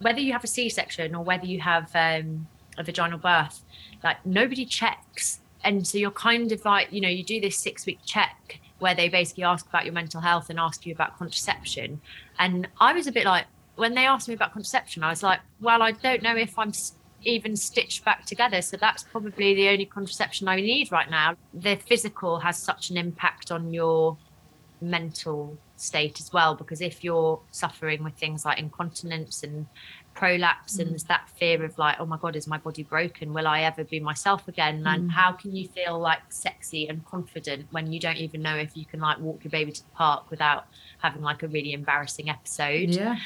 [0.00, 3.62] whether you have a C section or whether you have um, a vaginal birth,
[4.04, 7.86] like nobody checks, and so you're kind of like you know you do this six
[7.86, 12.00] week check where they basically ask about your mental health and ask you about contraception.
[12.38, 15.40] And I was a bit like, when they asked me about contraception, I was like,
[15.60, 16.72] well, I don't know if I'm
[17.22, 18.60] even stitched back together.
[18.60, 21.36] So that's probably the only contraception I need right now.
[21.54, 24.18] The physical has such an impact on your
[24.80, 29.66] mental state as well, because if you're suffering with things like incontinence and
[30.14, 30.80] prolapse mm.
[30.80, 33.62] and there's that fear of like oh my god is my body broken will i
[33.62, 35.10] ever be myself again and mm.
[35.10, 38.84] how can you feel like sexy and confident when you don't even know if you
[38.84, 40.66] can like walk your baby to the park without
[40.98, 43.16] having like a really embarrassing episode yeah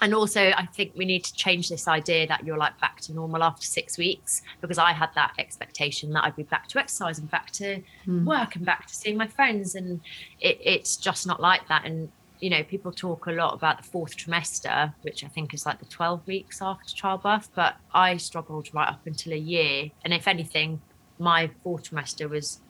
[0.00, 3.12] and also i think we need to change this idea that you're like back to
[3.14, 7.18] normal after six weeks because i had that expectation that i'd be back to exercise
[7.18, 8.24] and back to mm.
[8.24, 10.00] work and back to seeing my friends and
[10.40, 13.88] it, it's just not like that and you know, people talk a lot about the
[13.88, 18.68] fourth trimester, which I think is like the 12 weeks after childbirth, but I struggled
[18.74, 19.90] right up until a year.
[20.04, 20.80] And if anything,
[21.18, 22.60] my fourth trimester was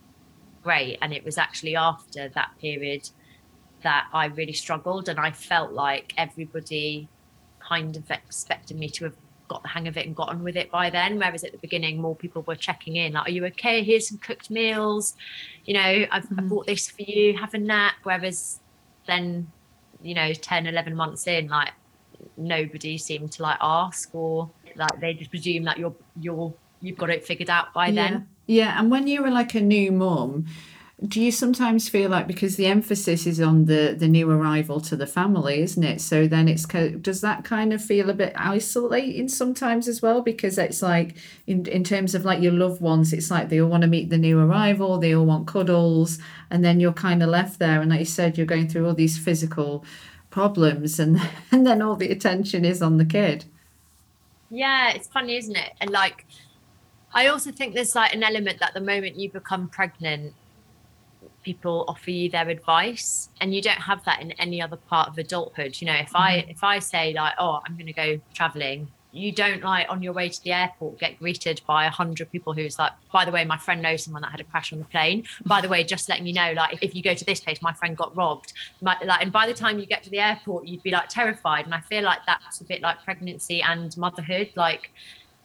[0.62, 0.98] great.
[1.02, 3.10] And it was actually after that period
[3.82, 5.08] that I really struggled.
[5.08, 7.08] And I felt like everybody
[7.68, 9.14] kind of expected me to have
[9.48, 11.18] got the hang of it and gotten with it by then.
[11.18, 13.82] Whereas at the beginning, more people were checking in, like, "Are you okay?
[13.82, 15.14] Here's some cooked meals.
[15.64, 16.40] You know, I've, mm-hmm.
[16.40, 17.36] I bought this for you.
[17.36, 18.60] Have a nap." Whereas
[19.06, 19.50] then
[20.02, 21.72] you know 10 11 months in like
[22.36, 27.10] nobody seemed to like ask or like they just presume that you're you're you've got
[27.10, 28.08] it figured out by yeah.
[28.08, 30.46] then yeah and when you were like a new mum
[31.04, 34.96] do you sometimes feel like because the emphasis is on the the new arrival to
[34.96, 36.00] the family isn't it?
[36.00, 40.22] So then it's does that kind of feel a bit isolating sometimes as well?
[40.22, 43.68] Because it's like in in terms of like your loved ones it's like they all
[43.68, 46.18] want to meet the new arrival they all want cuddles
[46.50, 48.94] and then you're kind of left there and like you said you're going through all
[48.94, 49.84] these physical
[50.30, 51.20] problems and
[51.52, 53.44] and then all the attention is on the kid.
[54.48, 55.74] Yeah it's funny isn't it?
[55.78, 56.24] And like
[57.12, 60.32] I also think there's like an element that the moment you become pregnant
[61.46, 65.16] people offer you their advice and you don't have that in any other part of
[65.16, 65.80] adulthood.
[65.80, 66.50] You know if i mm-hmm.
[66.50, 70.12] if i say like oh i'm going to go traveling you don't like on your
[70.12, 73.44] way to the airport get greeted by a hundred people who's like by the way
[73.44, 75.24] my friend knows someone that had a crash on the plane.
[75.44, 77.72] By the way just letting you know like if you go to this place my
[77.72, 78.52] friend got robbed.
[78.82, 81.64] My, like and by the time you get to the airport you'd be like terrified
[81.64, 84.50] and i feel like that's a bit like pregnancy and motherhood.
[84.56, 84.90] Like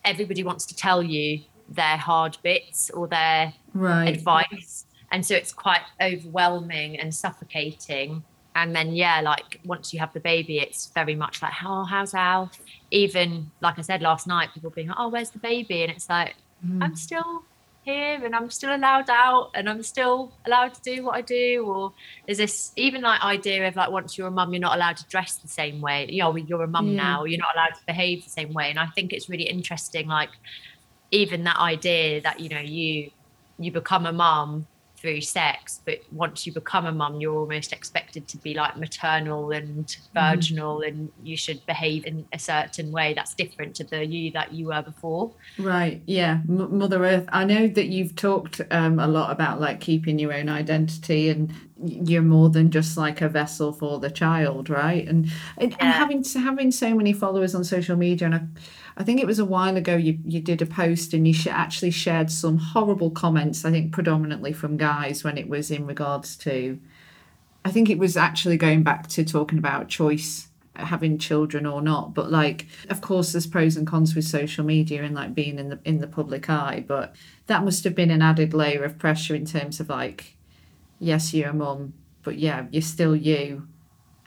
[0.03, 4.09] everybody wants to tell you their hard bits or their right.
[4.09, 8.23] advice and so it's quite overwhelming and suffocating.
[8.53, 12.13] And then yeah like once you have the baby it's very much like oh how's
[12.13, 12.59] Alf?
[12.91, 15.83] Even like I said last night people being like oh where's the baby?
[15.83, 16.83] And it's like mm.
[16.83, 17.43] I'm still
[17.83, 21.65] here and I'm still allowed out and I'm still allowed to do what I do.
[21.65, 21.93] Or
[22.25, 25.05] there's this even like idea of like once you're a mum you're not allowed to
[25.07, 26.07] dress the same way.
[26.09, 27.03] You know you're a mum yeah.
[27.03, 28.69] now you're not allowed to behave the same way.
[28.69, 30.31] And I think it's really interesting like
[31.11, 33.11] even that idea that you know you
[33.59, 34.67] you become a mum
[35.01, 39.51] through sex but once you become a mum you're almost expected to be like maternal
[39.51, 40.87] and virginal mm.
[40.87, 44.67] and you should behave in a certain way that's different to the you that you
[44.67, 49.31] were before right yeah M- mother earth i know that you've talked um, a lot
[49.31, 51.51] about like keeping your own identity and
[51.83, 55.77] you're more than just like a vessel for the child right and and, yeah.
[55.79, 58.41] and having having so many followers on social media and I,
[59.01, 61.47] I think it was a while ago you, you did a post and you sh-
[61.47, 66.35] actually shared some horrible comments, I think predominantly from guys when it was in regards
[66.37, 66.79] to,
[67.65, 71.81] I think it was actually going back to talking about choice uh, having children or
[71.81, 75.57] not but like of course there's pros and cons with social media and like being
[75.59, 77.13] in the in the public eye but
[77.47, 80.37] that must have been an added layer of pressure in terms of like
[80.97, 81.91] yes you're a mum
[82.23, 83.67] but yeah you're still you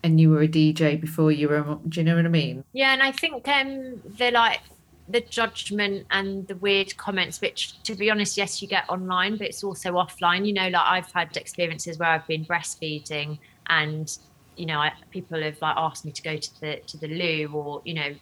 [0.05, 2.63] and you were a dj before you were a do you know what i mean?
[2.73, 4.61] Yeah and i think um the like
[5.09, 9.49] the judgment and the weird comments which to be honest yes you get online but
[9.49, 10.47] it's also offline.
[10.47, 13.39] You know like i've had experiences where i've been breastfeeding
[13.69, 14.17] and
[14.57, 17.53] you know, I, people have like asked me to go to the to the loo,
[17.53, 18.15] or you know,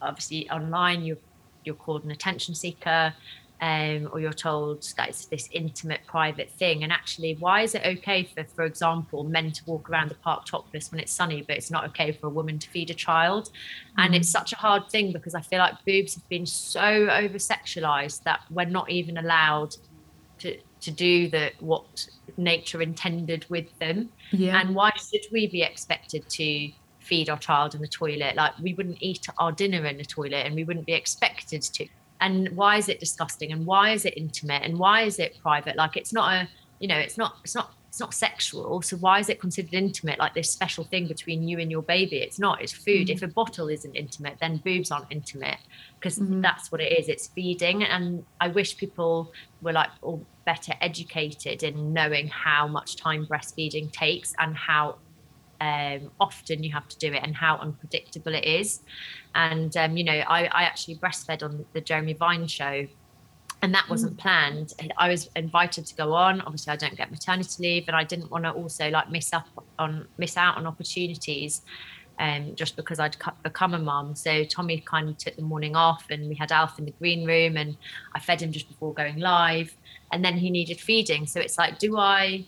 [0.00, 1.18] obviously online you're
[1.64, 3.14] you're called an attention seeker,
[3.60, 6.82] um, or you're told that it's this intimate, private thing.
[6.82, 10.44] And actually, why is it okay for, for example, men to walk around the park
[10.44, 13.46] topless when it's sunny, but it's not okay for a woman to feed a child?
[13.46, 14.00] Mm-hmm.
[14.00, 17.38] And it's such a hard thing because I feel like boobs have been so over
[17.38, 19.76] sexualized that we're not even allowed
[20.40, 24.10] to to do the what nature intended with them.
[24.32, 24.60] Yeah.
[24.60, 28.36] And why should we be expected to feed our child in the toilet?
[28.36, 31.88] Like we wouldn't eat our dinner in the toilet and we wouldn't be expected to.
[32.20, 33.52] And why is it disgusting?
[33.52, 34.62] And why is it intimate?
[34.62, 35.76] And why is it private?
[35.76, 36.48] Like it's not a,
[36.78, 40.18] you know, it's not, it's not it's not sexual so why is it considered intimate
[40.18, 43.12] like this special thing between you and your baby it's not it's food mm-hmm.
[43.12, 45.56] if a bottle isn't intimate then boobs aren't intimate
[45.98, 46.42] because mm-hmm.
[46.42, 51.62] that's what it is it's feeding and i wish people were like all better educated
[51.62, 54.96] in knowing how much time breastfeeding takes and how
[55.60, 58.80] um, often you have to do it and how unpredictable it is
[59.34, 62.86] and um, you know I, I actually breastfed on the jeremy vine show
[63.62, 64.18] and that wasn't mm.
[64.18, 68.04] planned i was invited to go on obviously i don't get maternity leave and i
[68.04, 69.46] didn't want to also like miss up
[69.78, 71.62] on miss out on opportunities
[72.18, 74.14] um, just because I'd become a mum.
[74.14, 77.26] So Tommy kind of took the morning off, and we had Alf in the green
[77.26, 77.76] room, and
[78.14, 79.76] I fed him just before going live,
[80.12, 81.26] and then he needed feeding.
[81.26, 82.46] So it's like, do I?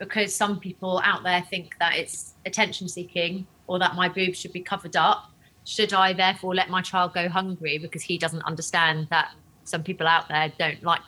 [0.00, 4.52] Because some people out there think that it's attention seeking, or that my boobs should
[4.52, 5.30] be covered up.
[5.64, 9.30] Should I therefore let my child go hungry because he doesn't understand that
[9.70, 11.02] some people out there don't like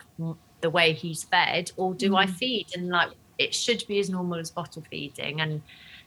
[0.63, 2.17] the way he's fed or do mm.
[2.17, 5.61] i feed and like it should be as normal as bottle feeding and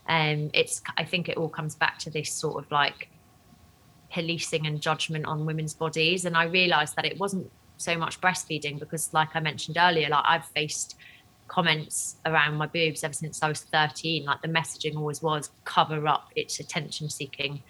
[0.09, 3.09] um it's i think it all comes back to this sort of like
[4.11, 8.79] policing and judgment on women's bodies and i realized that it wasn't so much breastfeeding
[8.79, 10.97] because like i mentioned earlier like i've faced
[11.49, 16.07] comments around my boobs ever since i was 13 like the messaging always was cover
[16.09, 17.63] up it's attention seeking.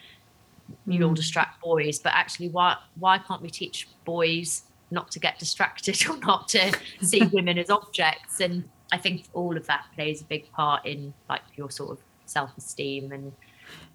[0.87, 1.17] You'll mm.
[1.17, 1.99] distract boys.
[1.99, 6.73] But actually why why can't we teach boys not to get distracted or not to
[7.01, 8.41] see women as objects?
[8.41, 11.99] And i think all of that plays a big part in like your sort of
[12.27, 13.33] self-esteem and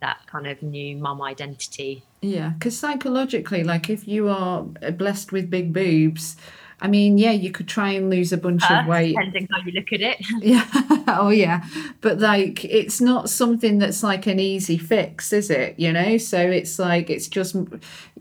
[0.02, 2.04] that kind of new mum identity.
[2.22, 6.36] Yeah because psychologically like if you are blessed with big boobs
[6.82, 9.16] I mean, yeah, you could try and lose a bunch uh, of weight.
[9.16, 10.18] Depending how you look at it.
[10.42, 10.66] yeah.
[11.08, 11.64] oh, yeah.
[12.02, 15.80] But like, it's not something that's like an easy fix, is it?
[15.80, 16.18] You know?
[16.18, 17.56] So it's like, it's just,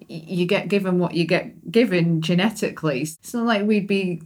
[0.08, 3.00] you get given what you get given genetically.
[3.00, 4.20] It's not like we'd be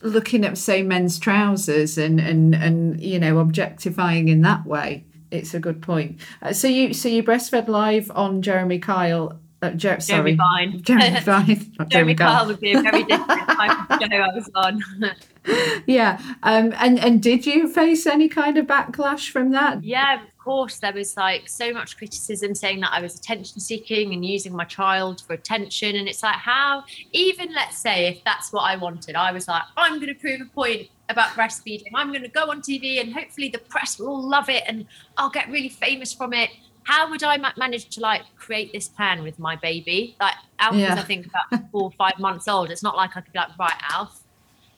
[0.00, 5.04] looking at, say, men's trousers and, and, and, you know, objectifying in that way.
[5.30, 6.20] It's a good point.
[6.40, 10.82] Uh, so you, so you breastfed live on Jeremy Kyle uh, Jer- Jeremy Vine.
[10.82, 11.46] Jeremy Vine.
[11.46, 14.82] Jeremy, Jeremy Kyle would be a very different type of show I was on.
[15.86, 16.20] yeah.
[16.42, 19.82] Um, and, and did you face any kind of backlash from that?
[19.84, 20.78] Yeah, of course.
[20.78, 24.64] There was like so much criticism saying that I was attention seeking and using my
[24.64, 25.96] child for attention.
[25.96, 29.62] And it's like, how, even let's say if that's what I wanted, I was like,
[29.76, 31.90] I'm going to prove a point about breastfeeding.
[31.94, 34.86] I'm going to go on TV and hopefully the press will all love it and
[35.18, 36.50] I'll get really famous from it
[36.84, 40.16] how would I manage to like create this plan with my baby?
[40.20, 40.92] Like Alf yeah.
[40.92, 42.70] is, I think, about four or five months old.
[42.70, 44.22] It's not like I could be like, right, Alf,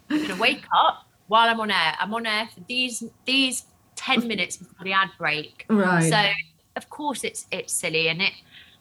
[0.08, 1.94] you're gonna wake up while I'm on air.
[1.98, 5.66] I'm on air for these these ten minutes before the ad break.
[5.68, 6.08] Right.
[6.08, 6.30] So
[6.76, 8.32] of course it's it's silly and it,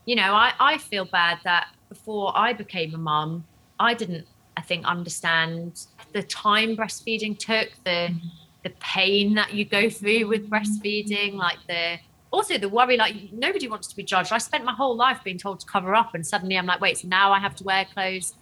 [0.05, 3.45] you know, I I feel bad that before I became a mum,
[3.79, 8.27] I didn't, I think, understand the time breastfeeding took, the mm-hmm.
[8.63, 11.97] the pain that you go through with breastfeeding, like the
[12.35, 15.37] also the worry like nobody wants to be judged i spent my whole life being
[15.37, 17.85] told to cover up and suddenly i'm like wait so now i have to wear
[17.93, 18.35] clothes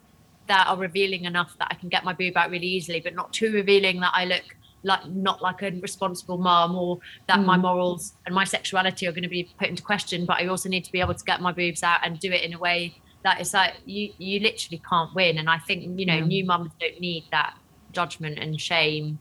[0.48, 3.32] that are revealing enough that i can get my boob out really easily but not
[3.32, 4.44] too revealing that i look
[4.84, 7.46] like not like a responsible mom or that mm.
[7.46, 10.68] my morals and my sexuality are going to be put into question but i also
[10.68, 12.94] need to be able to get my boobs out and do it in a way
[13.24, 16.28] that is like you you literally can't win and i think you know mm.
[16.28, 17.58] new mums don't need that
[17.92, 19.20] judgment and shame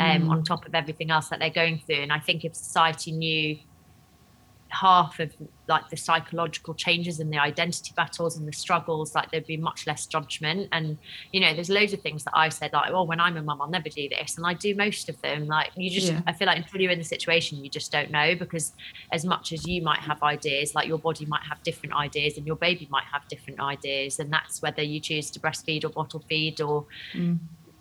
[0.00, 0.30] um, mm.
[0.30, 3.56] on top of everything else that they're going through and i think if society knew
[4.74, 5.32] half of
[5.68, 9.86] like the psychological changes and the identity battles and the struggles like there'd be much
[9.86, 10.98] less judgment and
[11.32, 13.62] you know there's loads of things that i said like oh when i'm a mum
[13.62, 16.20] i'll never do this and i do most of them like you just yeah.
[16.26, 18.72] i feel like until you're in the situation you just don't know because
[19.12, 22.46] as much as you might have ideas like your body might have different ideas and
[22.46, 26.22] your baby might have different ideas and that's whether you choose to breastfeed or bottle
[26.28, 27.38] feed or mm.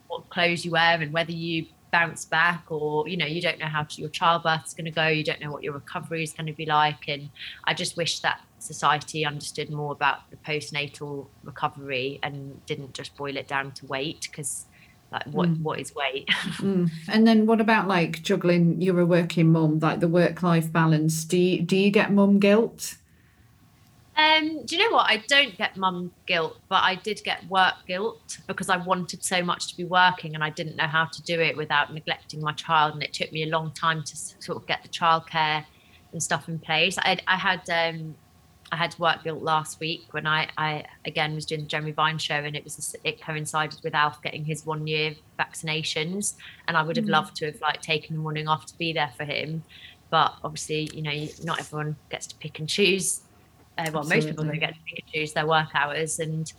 [0.07, 3.67] what clothes you wear and whether you bounce back or you know you don't know
[3.67, 6.33] how to, your childbirth is going to go you don't know what your recovery is
[6.33, 7.29] going to be like and
[7.65, 13.37] i just wish that society understood more about the postnatal recovery and didn't just boil
[13.37, 14.65] it down to weight because
[15.11, 15.61] like what mm.
[15.61, 16.27] what is weight
[16.57, 16.89] mm.
[17.07, 21.23] and then what about like juggling you're a working mum like the work life balance
[21.25, 22.95] do you do you get mum guilt
[24.16, 25.09] um, do you know what?
[25.09, 29.41] I don't get mum guilt, but I did get work guilt because I wanted so
[29.41, 32.53] much to be working and I didn't know how to do it without neglecting my
[32.53, 32.93] child.
[32.93, 35.66] And it took me a long time to sort of get the childcare
[36.11, 36.97] and stuff in place.
[36.99, 38.16] I, I had um,
[38.72, 42.20] I had work guilt last week when I, I again was doing the Jeremy Vine
[42.20, 46.36] show and it was it coincided with Alf getting his one year vaccinations
[46.68, 47.11] and I would have mm.
[47.11, 49.64] loved to have like taken the morning off to be there for him,
[50.11, 53.22] but obviously you know not everyone gets to pick and choose
[53.78, 54.15] uh, well, Absolutely.
[54.15, 56.51] most people don't get to choose their work hours, and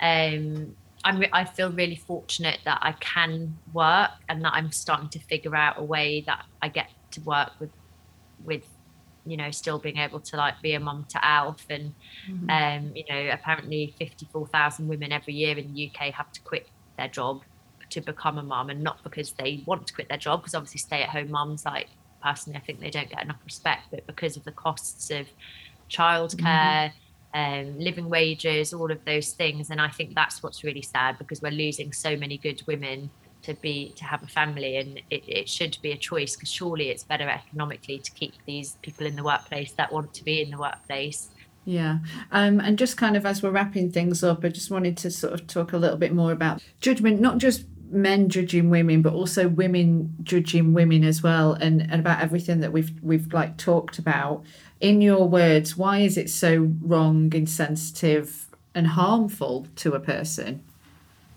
[0.00, 5.08] um, I'm re- I feel really fortunate that I can work and that I'm starting
[5.10, 7.70] to figure out a way that I get to work with
[8.44, 8.64] with
[9.26, 11.94] you know still being able to like be a mum to Alf and
[12.28, 12.50] mm-hmm.
[12.50, 17.08] um, you know apparently 54,000 women every year in the UK have to quit their
[17.08, 17.42] job
[17.90, 20.78] to become a mum and not because they want to quit their job because obviously
[20.78, 21.88] stay at home mums like
[22.22, 25.26] personally I think they don't get enough respect but because of the costs of
[25.92, 26.92] childcare,
[27.34, 27.68] mm-hmm.
[27.68, 29.70] um, living wages, all of those things.
[29.70, 33.10] And I think that's what's really sad because we're losing so many good women
[33.42, 36.90] to be to have a family and it, it should be a choice because surely
[36.90, 40.50] it's better economically to keep these people in the workplace that want to be in
[40.52, 41.28] the workplace
[41.64, 41.98] yeah.
[42.30, 45.32] Um, and just kind of as we're wrapping things up, I just wanted to sort
[45.32, 49.48] of talk a little bit more about judgment, not just men judging women, but also
[49.48, 54.44] women judging women as well, and, and about everything that we've we've like talked about
[54.82, 60.64] in your words, why is it so wrong, insensitive, and harmful to a person?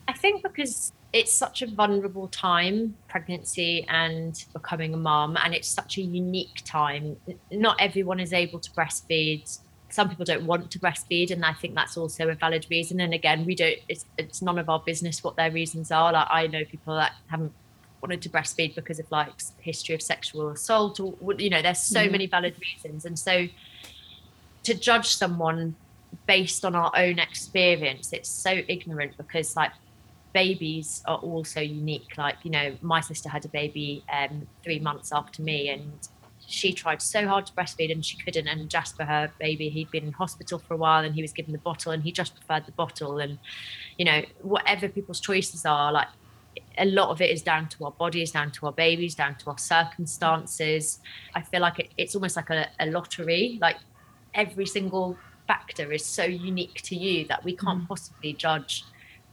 [0.08, 5.68] I think because it's such a vulnerable time, pregnancy and becoming a mom, and it's
[5.68, 7.18] such a unique time.
[7.52, 9.60] Not everyone is able to breastfeed.
[9.90, 13.00] Some people don't want to breastfeed, and I think that's also a valid reason.
[13.00, 13.78] And again, we don't.
[13.88, 16.12] It's, it's none of our business what their reasons are.
[16.12, 17.54] Like I know people that haven't
[18.06, 22.08] wanted to breastfeed because of like history of sexual assault or you know there's so
[22.08, 23.06] many valid reasons.
[23.06, 23.48] And so
[24.64, 25.76] to judge someone
[26.28, 29.72] based on our own experience it's so ignorant because like
[30.34, 32.16] babies are all so unique.
[32.18, 35.92] Like you know my sister had a baby um, three months after me and
[36.48, 38.48] she tried so hard to breastfeed and she couldn't.
[38.48, 41.54] And jasper her baby he'd been in hospital for a while and he was given
[41.54, 43.18] the bottle and he just preferred the bottle.
[43.18, 43.40] And
[43.98, 46.10] you know whatever people's choices are like
[46.78, 49.50] a lot of it is down to our bodies, down to our babies, down to
[49.50, 51.00] our circumstances.
[51.34, 53.58] I feel like it, it's almost like a, a, lottery.
[53.62, 53.78] Like
[54.34, 57.88] every single factor is so unique to you that we can't mm.
[57.88, 58.84] possibly judge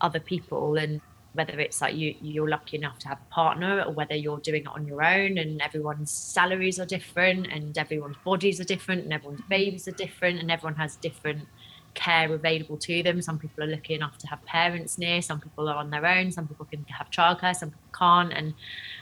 [0.00, 1.00] other people and
[1.34, 4.62] whether it's like you you're lucky enough to have a partner or whether you're doing
[4.62, 9.12] it on your own and everyone's salaries are different and everyone's bodies are different and
[9.12, 11.48] everyone's babies are different and everyone has different
[11.94, 13.20] care available to them.
[13.22, 16.30] Some people are lucky enough to have parents near, some people are on their own,
[16.30, 18.32] some people can have childcare, some people can't.
[18.32, 18.54] And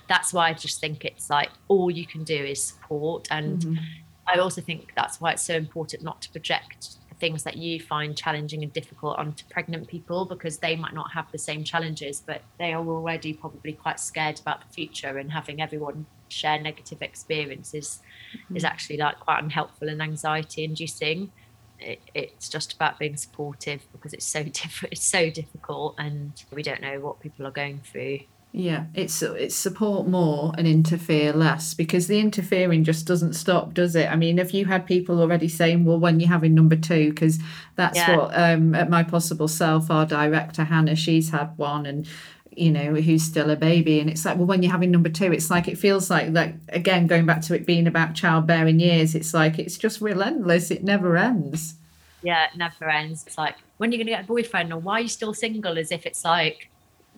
[0.08, 3.28] that's why I just think it's like all you can do is support.
[3.30, 3.84] And mm-hmm.
[4.26, 8.16] I also think that's why it's so important not to project things that you find
[8.16, 12.42] challenging and difficult onto pregnant people because they might not have the same challenges, but
[12.58, 18.00] they are already probably quite scared about the future and having everyone share negative experiences
[18.34, 18.56] mm-hmm.
[18.56, 21.30] is actually like quite unhelpful and anxiety inducing
[21.80, 26.62] it, it's just about being supportive because it's so different it's so difficult and we
[26.62, 28.20] don't know what people are going through
[28.52, 33.94] yeah it's it's support more and interfere less because the interfering just doesn't stop does
[33.94, 37.10] it i mean if you had people already saying well when you're having number two
[37.10, 37.38] because
[37.76, 38.16] that's yeah.
[38.16, 42.08] what um at my possible self our director hannah she's had one and
[42.56, 45.32] you know who's still a baby and it's like well when you're having number two
[45.32, 49.14] it's like it feels like like again going back to it being about childbearing years
[49.14, 51.74] it's like it's just relentless it never ends.
[52.22, 53.24] Yeah it never ends.
[53.26, 55.78] It's like when are you're gonna get a boyfriend or why are you still single
[55.78, 56.68] as if it's like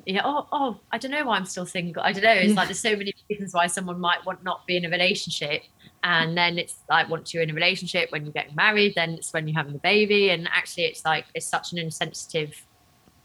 [0.07, 2.03] yeah oh oh i don't know why i'm still single.
[2.03, 2.55] I don't know it's yeah.
[2.55, 5.63] like there's so many reasons why someone might want not be in a relationship
[6.05, 9.33] and then it's like once you're in a relationship when you're getting married then it's
[9.33, 12.67] when you're having the baby and actually it's like it's such an insensitive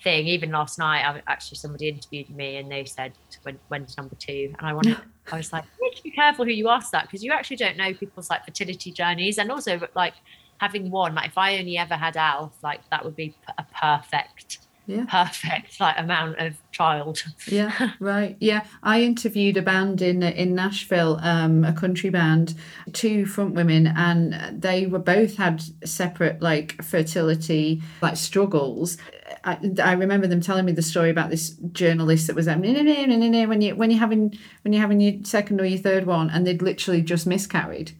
[0.04, 0.28] thing.
[0.28, 4.54] Even last night, I, actually somebody interviewed me and they said, when, when's number two?
[4.58, 4.98] And I wanted,
[5.32, 7.78] I was like, need to be careful who you ask that because you actually don't
[7.78, 9.38] know people's like fertility journeys.
[9.38, 10.14] And also like
[10.60, 14.67] having one, like if I only ever had Alf, like that would be a perfect
[14.88, 15.06] yeah.
[15.10, 17.24] perfect like amount of child.
[17.48, 18.38] yeah, right.
[18.40, 22.56] Yeah, I interviewed a band in in Nashville, um, a country band,
[22.94, 28.98] two front women, and they were both had separate like fertility like struggles.
[29.44, 33.62] I, I remember them telling me the story about this journalist that was like, when
[33.62, 36.62] you when you're having when you're having your second or your third one, and they'd
[36.62, 37.92] literally just miscarried.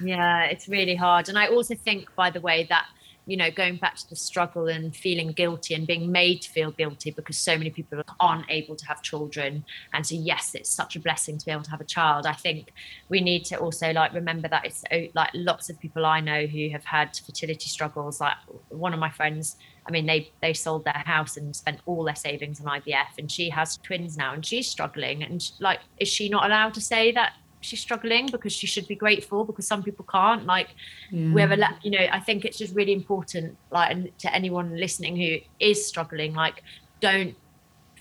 [0.00, 2.86] Yeah, it's really hard, and I also think, by the way, that
[3.26, 6.72] you know, going back to the struggle and feeling guilty and being made to feel
[6.72, 9.64] guilty because so many people aren't able to have children.
[9.92, 12.26] And so, yes, it's such a blessing to be able to have a child.
[12.26, 12.72] I think
[13.08, 16.46] we need to also like remember that it's oh, like lots of people I know
[16.46, 18.20] who have had fertility struggles.
[18.20, 18.36] Like
[18.70, 19.56] one of my friends,
[19.86, 23.30] I mean, they they sold their house and spent all their savings on IVF, and
[23.30, 25.22] she has twins now, and she's struggling.
[25.22, 28.94] And like, is she not allowed to say that she's struggling because she should be
[28.94, 30.74] grateful because some people can't like
[31.10, 31.32] yeah.
[31.32, 35.16] we have a you know i think it's just really important like to anyone listening
[35.16, 36.62] who is struggling like
[37.00, 37.34] don't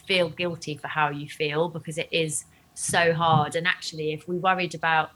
[0.05, 4.37] feel guilty for how you feel because it is so hard and actually if we
[4.37, 5.11] worried about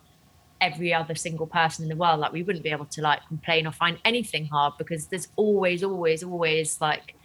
[0.62, 3.68] every other single person in the world like we wouldn't be able to like complain
[3.68, 7.16] or find anything hard because there's always always always like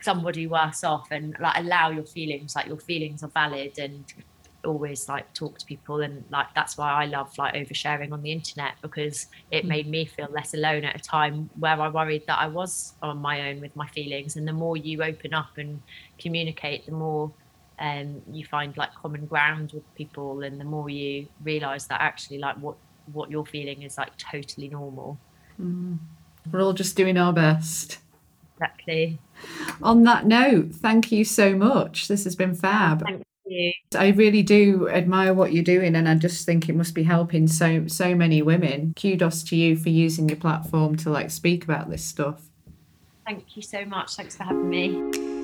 [0.00, 4.04] somebody worse off and like allow your feelings like your feelings are valid and
[4.64, 8.32] always like talk to people and like that's why I love like oversharing on the
[8.32, 12.38] internet because it made me feel less alone at a time where I worried that
[12.38, 15.82] I was on my own with my feelings and the more you open up and
[16.18, 17.32] communicate the more
[17.78, 22.38] um, you find like common ground with people and the more you realize that actually
[22.38, 22.76] like what
[23.12, 25.18] what you're feeling is like totally normal.
[25.60, 25.98] Mm.
[26.50, 27.98] we're all just doing our best.
[28.56, 29.18] Exactly.
[29.82, 32.08] On that note thank you so much.
[32.08, 33.72] This has been fab you.
[33.94, 37.46] I really do admire what you're doing and I just think it must be helping
[37.48, 38.94] so so many women.
[38.94, 42.48] Kudos to you for using your platform to like speak about this stuff.
[43.26, 44.14] Thank you so much.
[44.14, 45.40] Thanks for having me.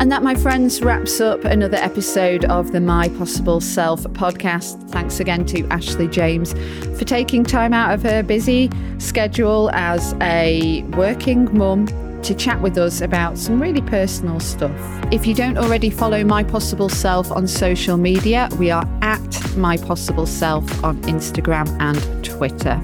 [0.00, 4.90] And that, my friends, wraps up another episode of the My Possible Self podcast.
[4.90, 6.54] Thanks again to Ashley James
[6.98, 8.68] for taking time out of her busy
[8.98, 11.86] schedule as a working mum
[12.22, 14.72] to chat with us about some really personal stuff.
[15.12, 19.76] If you don't already follow My Possible Self on social media, we are at My
[19.76, 22.80] Possible Self on Instagram and Twitter.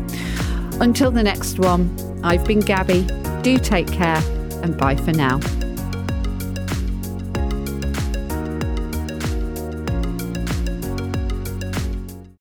[0.81, 3.07] Until the next one, I've been Gabby.
[3.43, 4.23] Do take care
[4.63, 5.41] and bye for now.